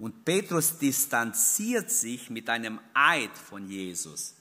[0.03, 4.35] Und Petrus distanziert sich mit einem Eid von Jesus.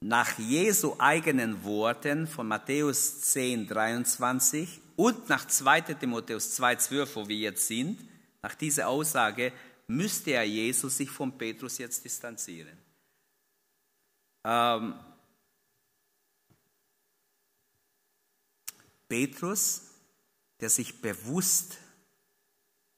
[0.00, 7.28] Nach Jesu eigenen Worten von Matthäus 10, 23 und nach 2 Timotheus 2, 12, wo
[7.28, 8.00] wir jetzt sind,
[8.40, 9.52] nach dieser Aussage
[9.86, 12.78] müsste er Jesus sich von Petrus jetzt distanzieren.
[14.44, 14.94] Ähm,
[19.06, 19.82] Petrus,
[20.58, 21.76] der sich bewusst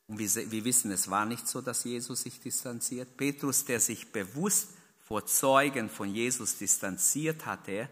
[0.08, 3.16] und wir, wir wissen, es war nicht so, dass Jesus sich distanziert.
[3.16, 4.70] Petrus, der sich bewusst
[5.04, 7.88] vor Zeugen von Jesus distanziert hatte,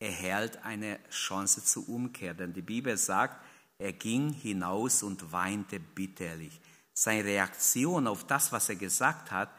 [0.00, 2.34] erhält eine Chance zur Umkehr.
[2.34, 3.44] Denn die Bibel sagt,
[3.78, 6.60] er ging hinaus und weinte bitterlich.
[6.92, 9.50] Seine Reaktion auf das, was er gesagt hat,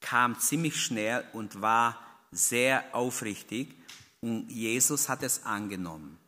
[0.00, 3.74] kam ziemlich schnell und war sehr aufrichtig
[4.20, 6.18] und Jesus hat es angenommen.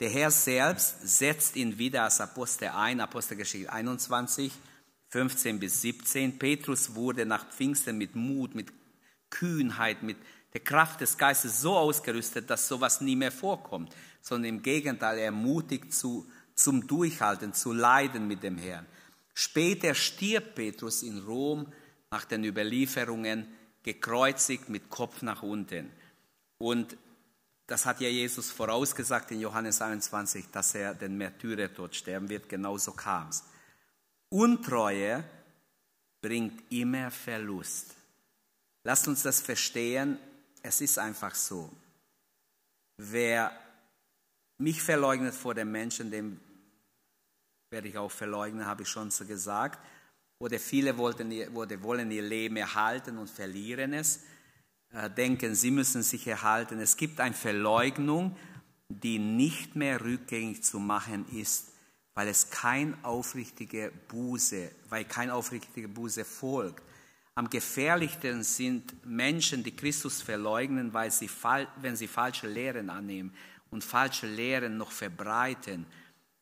[0.00, 4.52] Der Herr selbst setzt ihn wieder als Apostel ein, Apostelgeschichte 21,
[5.08, 6.38] 15 bis 17.
[6.38, 8.72] Petrus wurde nach Pfingsten mit Mut, mit
[9.30, 10.18] Kühnheit, mit
[10.52, 15.94] der Kraft des Geistes so ausgerüstet, dass sowas nie mehr vorkommt, sondern im Gegenteil ermutigt
[15.94, 18.86] zu, zum Durchhalten, zu leiden mit dem Herrn.
[19.32, 21.72] Später stirbt Petrus in Rom
[22.10, 23.46] nach den Überlieferungen
[23.82, 25.90] gekreuzigt mit Kopf nach unten.
[26.58, 26.96] Und
[27.66, 32.48] das hat ja Jesus vorausgesagt in Johannes 21, dass er den Märtyrertod sterben wird.
[32.48, 33.42] Genauso kam es.
[34.28, 35.24] Untreue
[36.20, 37.94] bringt immer Verlust.
[38.84, 40.18] Lasst uns das verstehen,
[40.62, 41.72] es ist einfach so.
[42.98, 43.50] Wer
[44.58, 46.40] mich verleugnet vor den Menschen, dem
[47.70, 49.80] werde ich auch verleugnen, habe ich schon so gesagt.
[50.38, 51.30] Oder viele wollten,
[51.82, 54.20] wollen ihr Leben erhalten und verlieren es,
[55.16, 56.80] denken, sie müssen sich erhalten.
[56.80, 58.36] Es gibt eine Verleugnung,
[58.88, 61.72] die nicht mehr rückgängig zu machen ist,
[62.14, 66.82] weil es kein aufrichtiger Buße, weil kein aufrichtiger Buße folgt.
[67.34, 71.28] Am gefährlichsten sind Menschen, die Christus verleugnen, weil sie,
[71.82, 73.34] wenn sie falsche Lehren annehmen
[73.70, 75.84] und falsche Lehren noch verbreiten.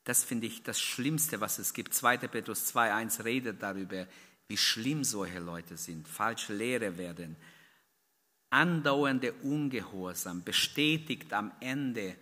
[0.05, 1.95] Das finde ich das Schlimmste, was es gibt.
[1.95, 2.19] 2.
[2.19, 4.07] Petrus 2.1 redet darüber,
[4.47, 7.35] wie schlimm solche Leute sind, falsche Lehre werden.
[8.55, 12.15] Andauernde Ungehorsam bestätigt am Ende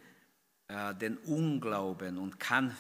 [0.66, 2.75] äh, den Unglauben und kann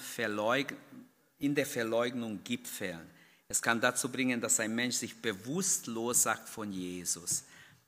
[1.38, 3.10] in der Verleugnung gipfeln.
[3.48, 7.44] Es kann dazu bringen, dass ein Mensch sich bewusst lossagt von Jesus.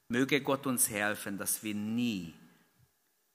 [0.08, 2.34] Möge Gott uns helfen, dass wir nie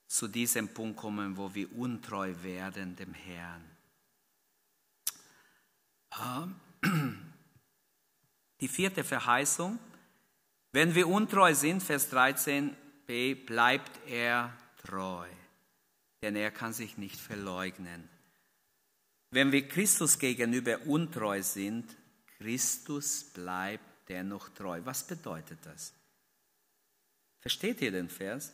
[0.06, 3.66] zu diesem Punkt kommen, wo wir untreu werden dem Herrn.
[6.22, 6.56] Ähm,
[8.62, 9.80] die vierte Verheißung,
[10.72, 14.54] wenn wir untreu sind, Vers 13b, bleibt er
[14.86, 15.28] treu
[16.22, 18.08] denn er kann sich nicht verleugnen.
[19.32, 21.86] Wenn wir Christus gegenüber untreu sind,
[22.38, 24.82] Christus bleibt dennoch treu.
[24.84, 25.94] Was bedeutet das?
[27.40, 28.54] Versteht ihr den Vers?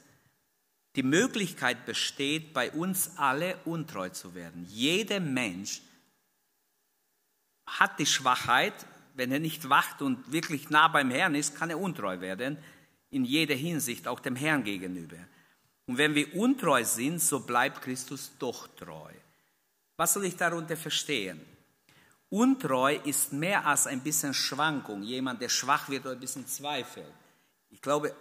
[0.96, 4.66] Die Möglichkeit besteht, bei uns alle untreu zu werden.
[4.70, 5.82] Jeder Mensch
[7.66, 11.80] hat die Schwachheit, wenn er nicht wacht und wirklich nah beim Herrn ist, kann er
[11.80, 12.58] untreu werden,
[13.10, 15.18] in jeder Hinsicht, auch dem Herrn gegenüber.
[15.88, 19.12] Und wenn wir untreu sind, so bleibt Christus doch treu.
[19.98, 21.40] Was soll ich darunter verstehen?
[22.30, 27.14] Untreu ist mehr als ein bisschen Schwankung, jemand, der schwach wird oder ein bisschen zweifelt.
[27.70, 28.14] Ich glaube,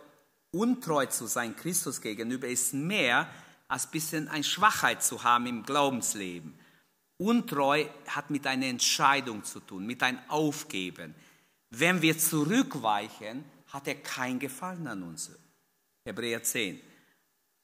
[0.53, 3.29] untreu zu sein Christus gegenüber ist mehr
[3.67, 6.55] als ein bisschen eine Schwachheit zu haben im Glaubensleben.
[7.19, 11.15] Untreu hat mit einer Entscheidung zu tun, mit einem Aufgeben.
[11.71, 15.31] Wenn wir zurückweichen, hat er kein Gefallen an uns.
[16.05, 16.81] Hebräer 10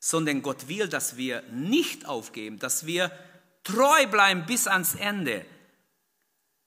[0.00, 3.12] sondern Gott will, dass wir nicht aufgeben, dass wir
[3.62, 5.44] treu bleiben bis ans Ende.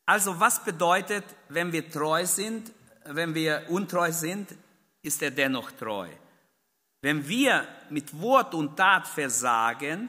[0.05, 2.71] Also was bedeutet, wenn wir treu sind,
[3.05, 4.55] wenn wir untreu sind,
[5.01, 6.07] ist er dennoch treu.
[7.01, 10.07] Wenn wir mit Wort und Tat versagen,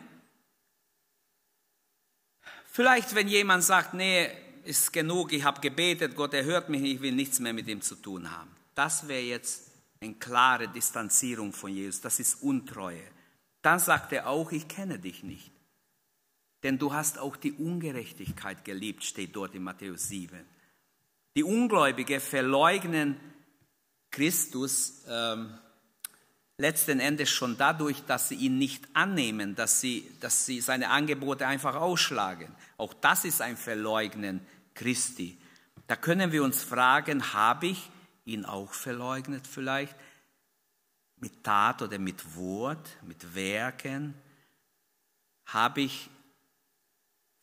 [2.75, 4.29] vielleicht wenn jemand sagt, nee,
[4.65, 7.95] ist genug, ich habe gebetet, Gott erhört mich, ich will nichts mehr mit ihm zu
[7.95, 8.51] tun haben.
[8.75, 13.05] Das wäre jetzt eine klare Distanzierung von Jesus, das ist Untreue.
[13.63, 15.51] Dann sagt er auch, ich kenne dich nicht.
[16.65, 20.41] Denn du hast auch die Ungerechtigkeit geliebt, steht dort in Matthäus 7.
[21.37, 23.21] Die Ungläubige verleugnen
[24.11, 25.59] Christus ähm,
[26.59, 31.47] letzten Endes schon dadurch, dass sie ihn nicht annehmen, dass sie, dass sie seine Angebote
[31.47, 32.55] einfach ausschlagen.
[32.77, 34.41] Auch das ist ein Verleugnen
[34.75, 35.39] Christi.
[35.87, 37.91] Da können wir uns fragen, habe ich
[38.25, 39.95] ihn auch verleugnet vielleicht?
[41.25, 44.15] mit Tat oder mit Wort, mit Werken?
[45.47, 46.11] Habe ich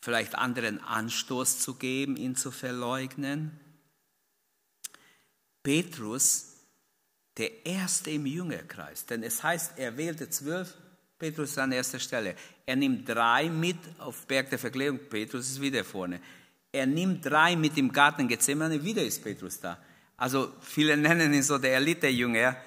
[0.02, 3.60] vielleicht anderen Anstoß zu geben, ihn zu verleugnen?
[5.64, 6.51] Petrus,
[7.42, 10.78] der Erste im Jüngerkreis, denn es heißt, er wählte zwölf,
[11.18, 12.36] Petrus an erster Stelle.
[12.68, 16.22] Er nimmt drei mit auf Berg der Verklärung, Petrus ist wieder vorne.
[16.72, 19.80] Er nimmt drei mit im Garten Gethsemane, wieder ist Petrus da.
[20.18, 22.58] Also viele nennen ihn so der Elite-Jünger,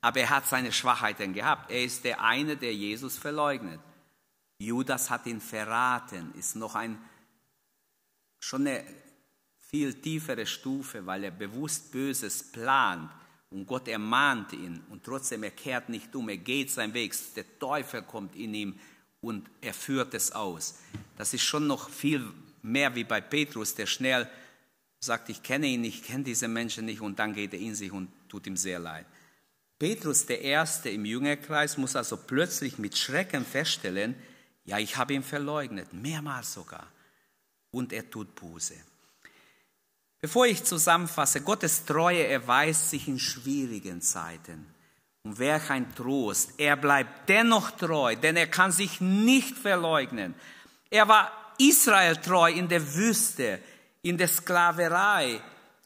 [0.00, 1.68] aber er hat seine Schwachheiten gehabt.
[1.72, 3.80] Er ist der eine, der Jesus verleugnet.
[4.60, 6.98] Judas hat ihn verraten, ist noch ein,
[8.38, 8.84] schon eine
[9.58, 13.10] viel tiefere Stufe, weil er bewusst Böses plant
[13.50, 17.58] und Gott ermahnt ihn und trotzdem er kehrt nicht um, er geht seinen Weg, der
[17.58, 18.78] Teufel kommt in ihm
[19.20, 20.78] und er führt es aus.
[21.16, 22.24] Das ist schon noch viel
[22.62, 24.28] mehr wie bei Petrus, der schnell
[25.00, 27.90] sagt, ich kenne ihn, ich kenne diese Menschen nicht und dann geht er in sich
[27.90, 29.06] und tut ihm sehr leid.
[29.78, 34.14] Petrus, der Erste im Jüngerkreis, muss also plötzlich mit Schrecken feststellen,
[34.64, 36.86] ja, ich habe ihn verleugnet, mehrmals sogar.
[37.70, 38.74] Und er tut Buße.
[40.22, 44.66] Bevor ich zusammenfasse, Gottes Treue erweist sich in schwierigen Zeiten.
[45.22, 46.52] Und welch ein Trost.
[46.58, 50.34] Er bleibt dennoch treu, denn er kann sich nicht verleugnen.
[50.90, 53.60] Er war Israel treu in der Wüste,
[54.02, 55.40] in der Sklaverei,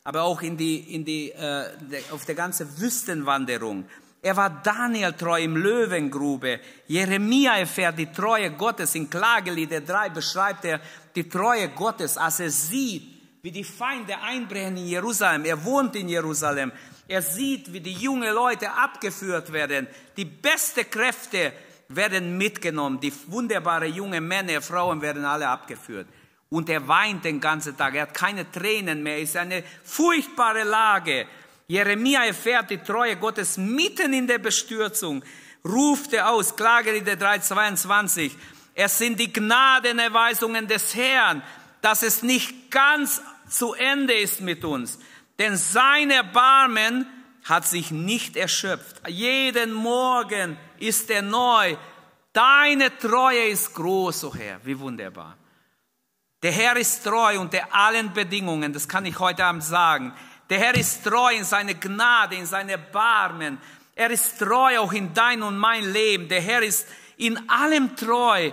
[0.05, 1.67] aber auch in die, in die, äh,
[2.11, 3.87] auf der ganzen Wüstenwanderung.
[4.23, 6.61] Er war Daniel treu im Löwengrube.
[6.87, 8.95] Jeremia erfährt die Treue Gottes.
[8.95, 10.81] In Klagelieder 3 beschreibt er
[11.15, 13.14] die Treue Gottes, als er sieht,
[13.45, 15.45] wie die Feinde einbrechen in Jerusalem.
[15.45, 16.73] Er wohnt in Jerusalem.
[17.07, 19.87] Er sieht, wie die jungen Leute abgeführt werden.
[20.17, 21.53] Die besten Kräfte
[21.89, 22.99] werden mitgenommen.
[23.01, 26.07] Die wunderbare junge Männer, Frauen werden alle abgeführt.
[26.49, 27.95] Und er weint den ganzen Tag.
[27.95, 29.19] Er hat keine Tränen mehr.
[29.19, 31.27] Es ist eine furchtbare Lage.
[31.67, 35.23] Jeremia erfährt die Treue Gottes mitten in der Bestürzung.
[35.63, 38.31] Ruft er aus, Klagelieder 3,22.
[38.75, 41.43] Es sind die Gnadenerweisungen des Herrn,
[41.83, 44.99] dass es nicht ganz zu Ende ist mit uns.
[45.39, 47.07] Denn sein Erbarmen
[47.45, 49.07] hat sich nicht erschöpft.
[49.09, 51.77] Jeden Morgen ist er neu.
[52.33, 54.61] Deine Treue ist groß, o oh Herr.
[54.65, 55.37] Wie wunderbar.
[56.43, 58.73] Der Herr ist treu unter allen Bedingungen.
[58.73, 60.13] Das kann ich heute Abend sagen.
[60.51, 63.59] Der Herr ist treu in seine Gnade, in seine Barmen.
[63.95, 66.29] Er ist treu auch in dein und mein Leben.
[66.29, 66.87] Der Herr ist
[67.17, 68.51] in allem treu.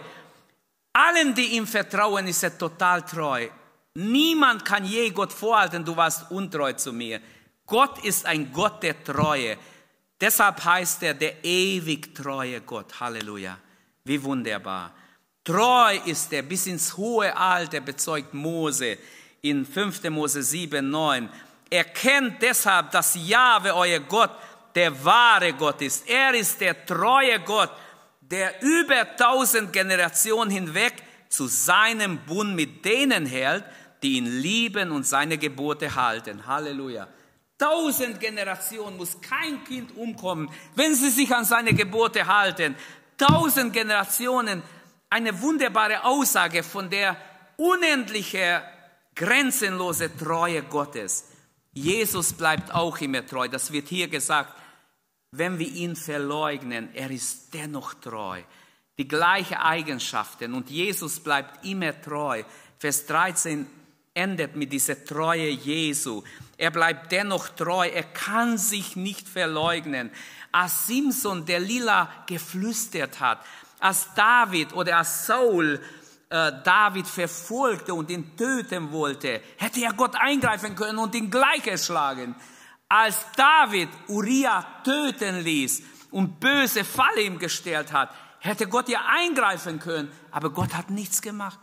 [0.94, 3.50] Allen, die ihm vertrauen, ist er total treu.
[3.94, 7.20] Niemand kann je Gott vorhalten, du warst untreu zu mir.
[7.66, 9.58] Gott ist ein Gott der Treue.
[10.20, 13.00] Deshalb heißt er der ewig treue Gott.
[13.00, 13.58] Halleluja.
[14.04, 14.94] Wie wunderbar.
[15.44, 18.98] Treu ist er bis ins hohe Alter, bezeugt Mose
[19.42, 20.04] in 5.
[20.10, 21.30] Mose 7, 9.
[21.70, 24.32] Erkennt deshalb, dass Jahwe, euer Gott,
[24.76, 26.08] der wahre Gott ist.
[26.08, 27.72] Er ist der treue Gott,
[28.22, 30.94] der über tausend Generationen hinweg
[31.30, 33.64] zu seinem Bund mit denen hält,
[34.02, 36.46] die ihn lieben und seine Gebote halten.
[36.48, 37.08] Halleluja.
[37.58, 42.76] Tausend Generationen muss kein Kind umkommen, wenn sie sich an seine Gebote halten.
[43.18, 44.64] Tausend Generationen,
[45.12, 47.16] eine wunderbare Aussage von der
[47.58, 48.62] unendlichen,
[49.14, 51.26] grenzenlose Treue Gottes.
[51.74, 53.48] Jesus bleibt auch immer treu.
[53.48, 54.56] Das wird hier gesagt.
[55.32, 58.42] Wenn wir ihn verleugnen, er ist dennoch treu.
[58.98, 62.44] Die gleichen Eigenschaften und Jesus bleibt immer treu.
[62.80, 63.68] Vers 13
[64.14, 66.24] endet mit dieser Treue Jesu.
[66.58, 70.12] Er bleibt dennoch treu, er kann sich nicht verleugnen.
[70.52, 73.40] Als Simson der Lila geflüstert hat,
[73.80, 75.82] als David oder als Saul
[76.30, 81.66] äh, David verfolgte und ihn töten wollte, hätte er Gott eingreifen können und ihn gleich
[81.66, 82.36] erschlagen.
[82.90, 85.82] Als David Uriah töten ließ
[86.12, 91.22] und böse Falle ihm gestellt hat, hätte Gott ja eingreifen können, aber Gott hat nichts
[91.22, 91.60] gemacht.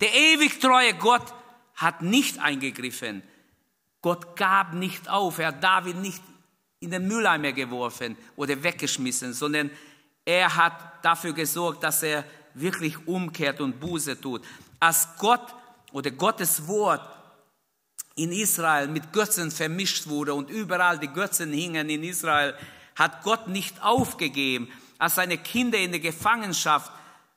[0.00, 1.34] Der ewig treue Gott
[1.74, 3.22] hat nicht eingegriffen.
[4.02, 5.38] Gott gab nicht auf.
[5.38, 6.22] Er hat David nicht
[6.80, 9.70] in den Mülleimer geworfen oder weggeschmissen, sondern
[10.24, 14.42] er hat dafür gesorgt, dass er wirklich umkehrt und Buße tut.
[14.78, 15.54] Als Gott
[15.92, 17.08] oder Gottes Wort
[18.16, 22.54] in Israel mit Götzen vermischt wurde und überall die Götzen hingen in Israel,
[22.94, 24.68] hat Gott nicht aufgegeben,
[24.98, 26.92] als seine Kinder in der Gefangenschaft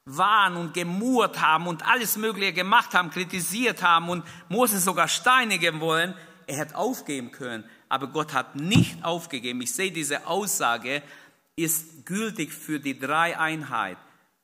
[0.08, 5.82] waren und gemurrt haben und alles Mögliche gemacht haben, kritisiert haben und Mose sogar steinigen
[5.82, 6.14] wollen,
[6.47, 7.66] er hätte aufgeben können.
[7.89, 9.62] Aber Gott hat nicht aufgegeben.
[9.62, 11.03] Ich sehe, diese Aussage
[11.58, 13.97] ist gültig für die Dreieinheit.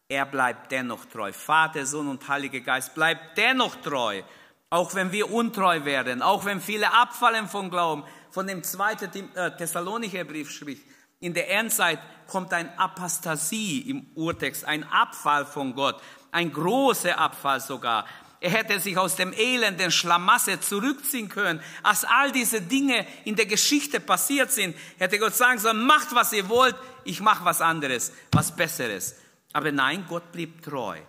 [0.09, 1.31] Er bleibt dennoch treu.
[1.31, 4.21] Vater, Sohn und Heiliger Geist bleibt dennoch treu.
[4.69, 9.55] Auch wenn wir untreu werden, auch wenn viele abfallen vom Glauben, von dem zweiten äh,
[9.55, 10.83] Thessalonicher Brief spricht.
[11.23, 16.01] In der Endzeit kommt ein Apostasie im Urtext, ein Abfall von Gott,
[16.33, 18.05] ein großer Abfall sogar.
[18.41, 21.61] Er hätte sich aus dem elenden Schlamasse zurückziehen können.
[21.81, 26.33] Als all diese Dinge in der Geschichte passiert sind, hätte Gott sagen sollen, macht was
[26.33, 29.15] ihr wollt, ich mache was anderes, was Besseres.
[29.53, 30.99] Aber nein, Gott blieb treu.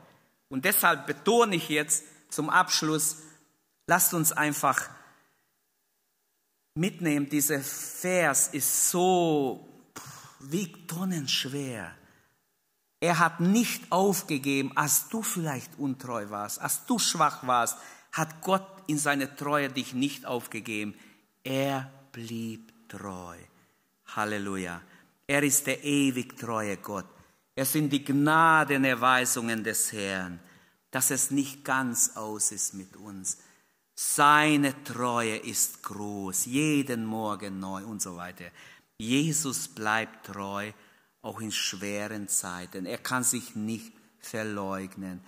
[0.49, 3.17] Und deshalb betone ich jetzt zum Abschluss,
[3.89, 4.91] lasst uns einfach
[6.75, 9.74] mitnehmen, dieser Vers ist so
[10.51, 11.93] wiegt tonnenschwer.
[13.01, 17.77] Er hat nicht aufgegeben, als du vielleicht untreu warst, als du schwach warst,
[18.13, 20.95] hat Gott in seine Treue dich nicht aufgegeben.
[21.43, 23.37] Er blieb treu.
[24.07, 24.81] Halleluja.
[25.27, 27.07] Er ist der ewig treue Gott.
[27.55, 30.41] Es sind die Gnadenerweisungen des Herrn,
[30.91, 33.39] dass es nicht ganz aus ist mit uns.
[33.95, 38.47] Seine Treue ist groß, jeden Morgen neu und so weiter.
[38.99, 40.73] Jesus bleibt treu,
[41.23, 42.87] auch in schweren Zeiten.
[42.87, 45.21] Er kann sich nicht verleugnen.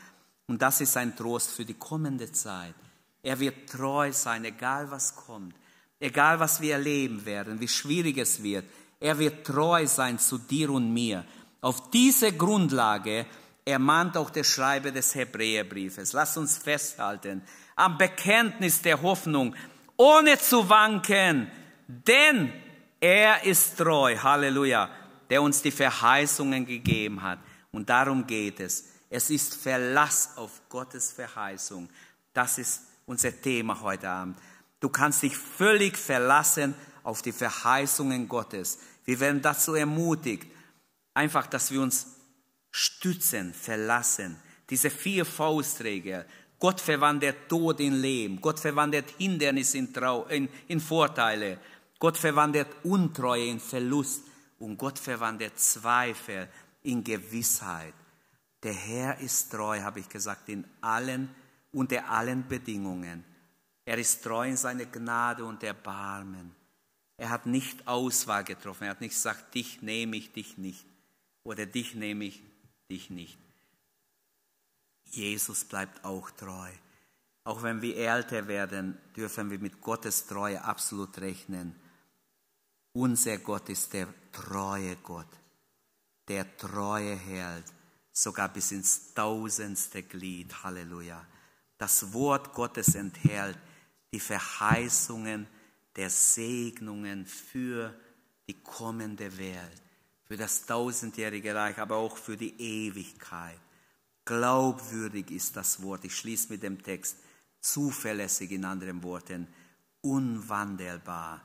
[0.47, 2.75] Und das ist ein Trost für die kommende Zeit.
[3.23, 5.55] Er wird treu sein, egal was kommt,
[5.99, 8.65] egal was wir erleben werden, wie schwierig es wird.
[9.01, 11.25] Er wird treu sein zu dir und mir.
[11.61, 13.27] Auf diese Grundlage
[13.65, 16.13] ermahnt auch der Schreiber des Hebräerbriefes.
[16.13, 17.43] Lass uns festhalten
[17.75, 19.55] am Bekenntnis der Hoffnung,
[19.97, 21.51] ohne zu wanken,
[21.87, 22.53] denn
[23.07, 24.91] er ist treu, Halleluja,
[25.31, 27.39] der uns die Verheißungen gegeben hat.
[27.71, 28.89] Und darum geht es.
[29.09, 31.89] Es ist Verlass auf Gottes Verheißung.
[32.33, 34.37] Das ist unser Thema heute Abend.
[34.81, 38.81] Du kannst dich völlig verlassen auf die Verheißungen Gottes.
[39.05, 40.51] Wir werden dazu ermutigt,
[41.15, 42.09] einfach, dass wir uns
[42.73, 44.37] stützen, verlassen.
[44.69, 46.25] Diese vier Faustregeln.
[46.59, 48.41] Gott verwandelt Tod in Leben.
[48.41, 51.61] Gott verwandelt Hindernisse in, Trau in, in Vorteile.
[51.99, 54.23] Gott verwandelt Untreue in Verlust.
[54.59, 56.49] Und Gott verwandelt Zweifel
[56.83, 57.95] in Gewissheit.
[58.63, 61.35] Der Herr ist treu, habe ich gesagt, in allen,
[61.73, 63.25] unter allen Bedingungen.
[63.85, 66.55] Er ist treu in seiner Gnade und Erbarmen.
[67.19, 68.85] Er hat nicht Auswahl getroffen.
[68.85, 70.85] Er hat nicht gesagt, dich nehme ich, dich nicht.
[71.45, 72.43] Oder dich nehme ich,
[72.91, 73.39] dich nicht.
[75.05, 76.71] Jesus bleibt auch treu.
[77.45, 81.77] Auch wenn wir älter werden, dürfen wir mit Gottes Treue absolut rechnen.
[82.97, 85.29] Unser Gott ist der treue Gott,
[86.29, 87.67] der treue hält,
[88.11, 90.65] sogar bis ins tausendste Glied.
[90.65, 91.23] Halleluja.
[91.77, 93.59] Das Wort Gottes enthält
[94.15, 95.47] die Verheißungen
[95.95, 97.95] der Segnungen für
[98.49, 99.83] die kommende Welt,
[100.25, 103.61] für das tausendjährige Reich, aber auch für die Ewigkeit.
[104.25, 106.07] Glaubwürdig ist das Wort.
[106.07, 107.19] Ich schließe mit dem Text.
[107.61, 109.49] Zuverlässig in anderen Worten.
[110.01, 111.43] Unwandelbar.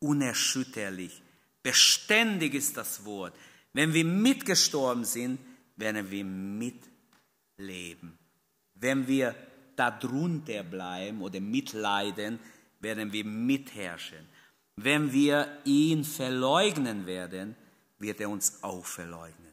[0.00, 1.22] Unerschütterlich.
[1.62, 3.34] Beständig ist das Wort.
[3.72, 5.38] Wenn wir mitgestorben sind,
[5.76, 8.18] werden wir mitleben.
[8.74, 9.34] Wenn wir
[9.76, 12.38] darunter bleiben oder mitleiden,
[12.80, 14.28] werden wir mitherrschen.
[14.76, 17.56] Wenn wir ihn verleugnen werden,
[17.98, 19.52] wird er uns auch verleugnen.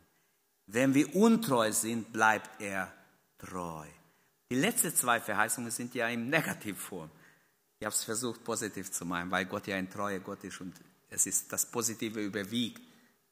[0.67, 2.91] Wenn wir untreu sind, bleibt er
[3.37, 3.85] treu.
[4.49, 7.09] Die letzten zwei Verheißungen sind ja in Negativform.
[7.81, 10.75] Ich habe es versucht, positiv zu meinen, weil Gott ja ein treuer Gott ist und
[11.09, 12.79] es ist das Positive überwiegt.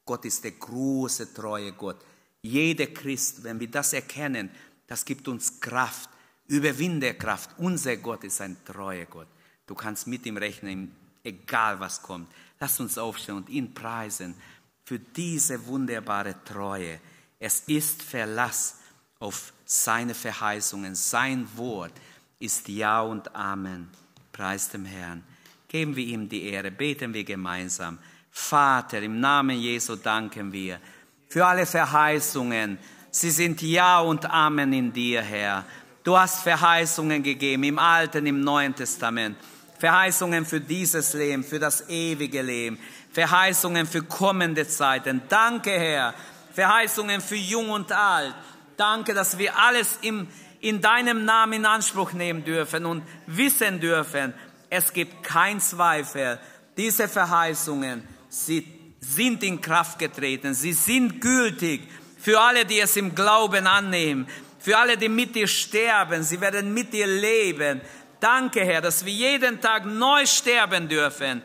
[0.04, 1.98] Gott ist der große, treue Gott.
[2.42, 4.50] Jeder Christ, wenn wir das erkennen,
[4.88, 6.10] das gibt uns Kraft,
[6.48, 7.50] Überwinderkraft.
[7.58, 9.28] Unser Gott ist ein treuer Gott.
[9.68, 12.28] Du kannst mit ihm rechnen, egal was kommt.
[12.58, 14.34] Lass uns aufstehen und ihn preisen
[14.82, 16.98] für diese wunderbare Treue.
[17.38, 18.78] Es ist Verlass
[19.20, 20.96] auf seine Verheißungen.
[20.96, 21.92] Sein Wort
[22.40, 23.99] ist Ja und Amen.
[24.40, 25.22] Preis dem Herrn.
[25.68, 26.70] Geben wir ihm die Ehre.
[26.70, 27.98] Beten wir gemeinsam.
[28.30, 30.80] Vater, im Namen Jesu danken wir
[31.28, 32.78] für alle Verheißungen.
[33.10, 35.66] Sie sind Ja und Amen in dir, Herr.
[36.02, 39.36] Du hast Verheißungen gegeben im Alten, im Neuen Testament.
[39.78, 42.78] Verheißungen für dieses Leben, für das ewige Leben.
[43.12, 45.20] Verheißungen für kommende Zeiten.
[45.28, 46.14] Danke, Herr,
[46.54, 48.34] Verheißungen für Jung und Alt.
[48.78, 50.28] Danke, dass wir alles im,
[50.60, 54.34] in deinem Namen in Anspruch nehmen dürfen und wissen dürfen,
[54.68, 56.38] es gibt kein Zweifel.
[56.76, 58.66] Diese Verheißungen, sie
[59.00, 60.54] sind in Kraft getreten.
[60.54, 61.82] Sie sind gültig
[62.18, 64.28] für alle, die es im Glauben annehmen.
[64.58, 66.22] Für alle, die mit dir sterben.
[66.22, 67.80] Sie werden mit dir leben.
[68.20, 71.42] Danke, Herr, dass wir jeden Tag neu sterben dürfen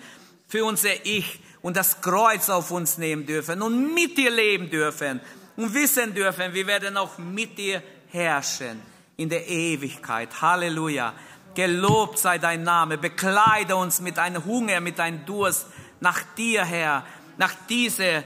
[0.47, 5.21] für unser Ich und das Kreuz auf uns nehmen dürfen und mit dir leben dürfen
[5.55, 10.41] und wissen dürfen, wir werden auch mit dir herrschen in der Ewigkeit.
[10.41, 11.13] Halleluja.
[11.53, 12.97] Gelobt sei dein Name.
[12.97, 15.67] Bekleide uns mit einem Hunger, mit einem Durst
[15.99, 17.05] nach dir, Herr,
[17.37, 18.23] nach diese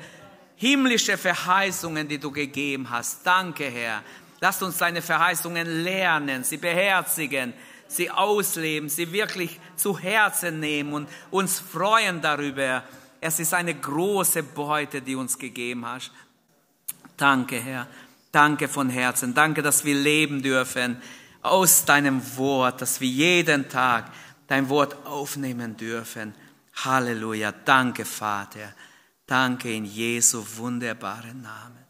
[0.56, 3.26] himmlische Verheißungen, die du gegeben hast.
[3.26, 4.04] Danke, Herr.
[4.42, 7.54] Lass uns deine Verheißungen lernen, sie beherzigen,
[7.88, 12.84] sie ausleben, sie wirklich zu Herzen nehmen und uns freuen darüber,
[13.22, 16.12] es ist eine große Beute, die uns gegeben hast.
[17.18, 17.88] Danke, Herr.
[18.32, 19.34] Danke von Herzen.
[19.34, 21.02] Danke, dass wir leben dürfen
[21.42, 24.12] aus deinem Wort, dass wir jeden Tag
[24.48, 26.34] dein Wort aufnehmen dürfen.
[26.76, 27.52] Halleluja.
[27.52, 28.74] Danke, Vater.
[29.26, 31.86] Danke in Jesu wunderbaren Namen.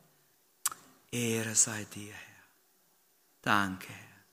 [1.12, 2.44] Ehre sei dir, Herr.
[3.42, 4.24] Danke, Herr.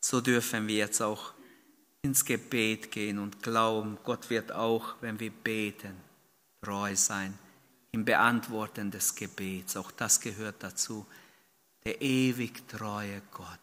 [0.00, 1.34] So dürfen wir jetzt auch
[2.02, 5.94] ins Gebet gehen und glauben, Gott wird auch, wenn wir beten,
[6.62, 7.38] treu sein
[7.92, 9.76] im Beantworten des Gebets.
[9.76, 11.06] Auch das gehört dazu.
[11.84, 13.58] Der ewig treue Gott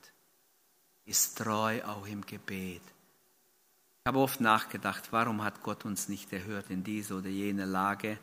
[1.06, 2.82] ist treu auch im Gebet.
[2.82, 8.18] Ich habe oft nachgedacht, warum hat Gott uns nicht erhört in diese oder jene Lage?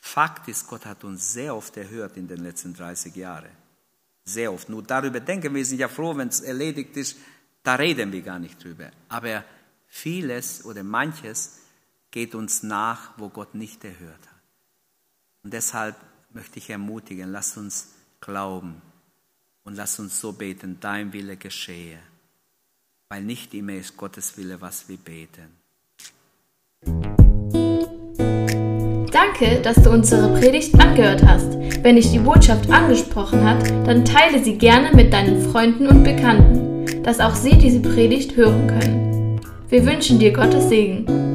[0.00, 3.50] Fakt ist, Gott hat uns sehr oft erhört in den letzten 30 Jahren.
[4.24, 4.68] Sehr oft.
[4.68, 7.18] Nur darüber denken wir, sind ja froh, wenn es erledigt ist,
[7.62, 8.90] da reden wir gar nicht drüber.
[9.08, 9.44] Aber
[9.86, 11.60] vieles oder manches
[12.10, 14.42] geht uns nach, wo Gott nicht erhört hat.
[15.44, 15.96] Und deshalb
[16.32, 17.88] möchte ich ermutigen, lass uns
[18.20, 18.82] glauben
[19.68, 21.98] und lass uns so beten, dein Wille geschehe,
[23.10, 25.58] weil nicht immer ist Gottes Wille, was wir beten.
[29.12, 31.52] Danke, dass du unsere Predigt angehört hast.
[31.82, 37.02] Wenn dich die Botschaft angesprochen hat, dann teile sie gerne mit deinen Freunden und Bekannten,
[37.02, 39.40] dass auch sie diese Predigt hören können.
[39.68, 41.27] Wir wünschen dir Gottes Segen.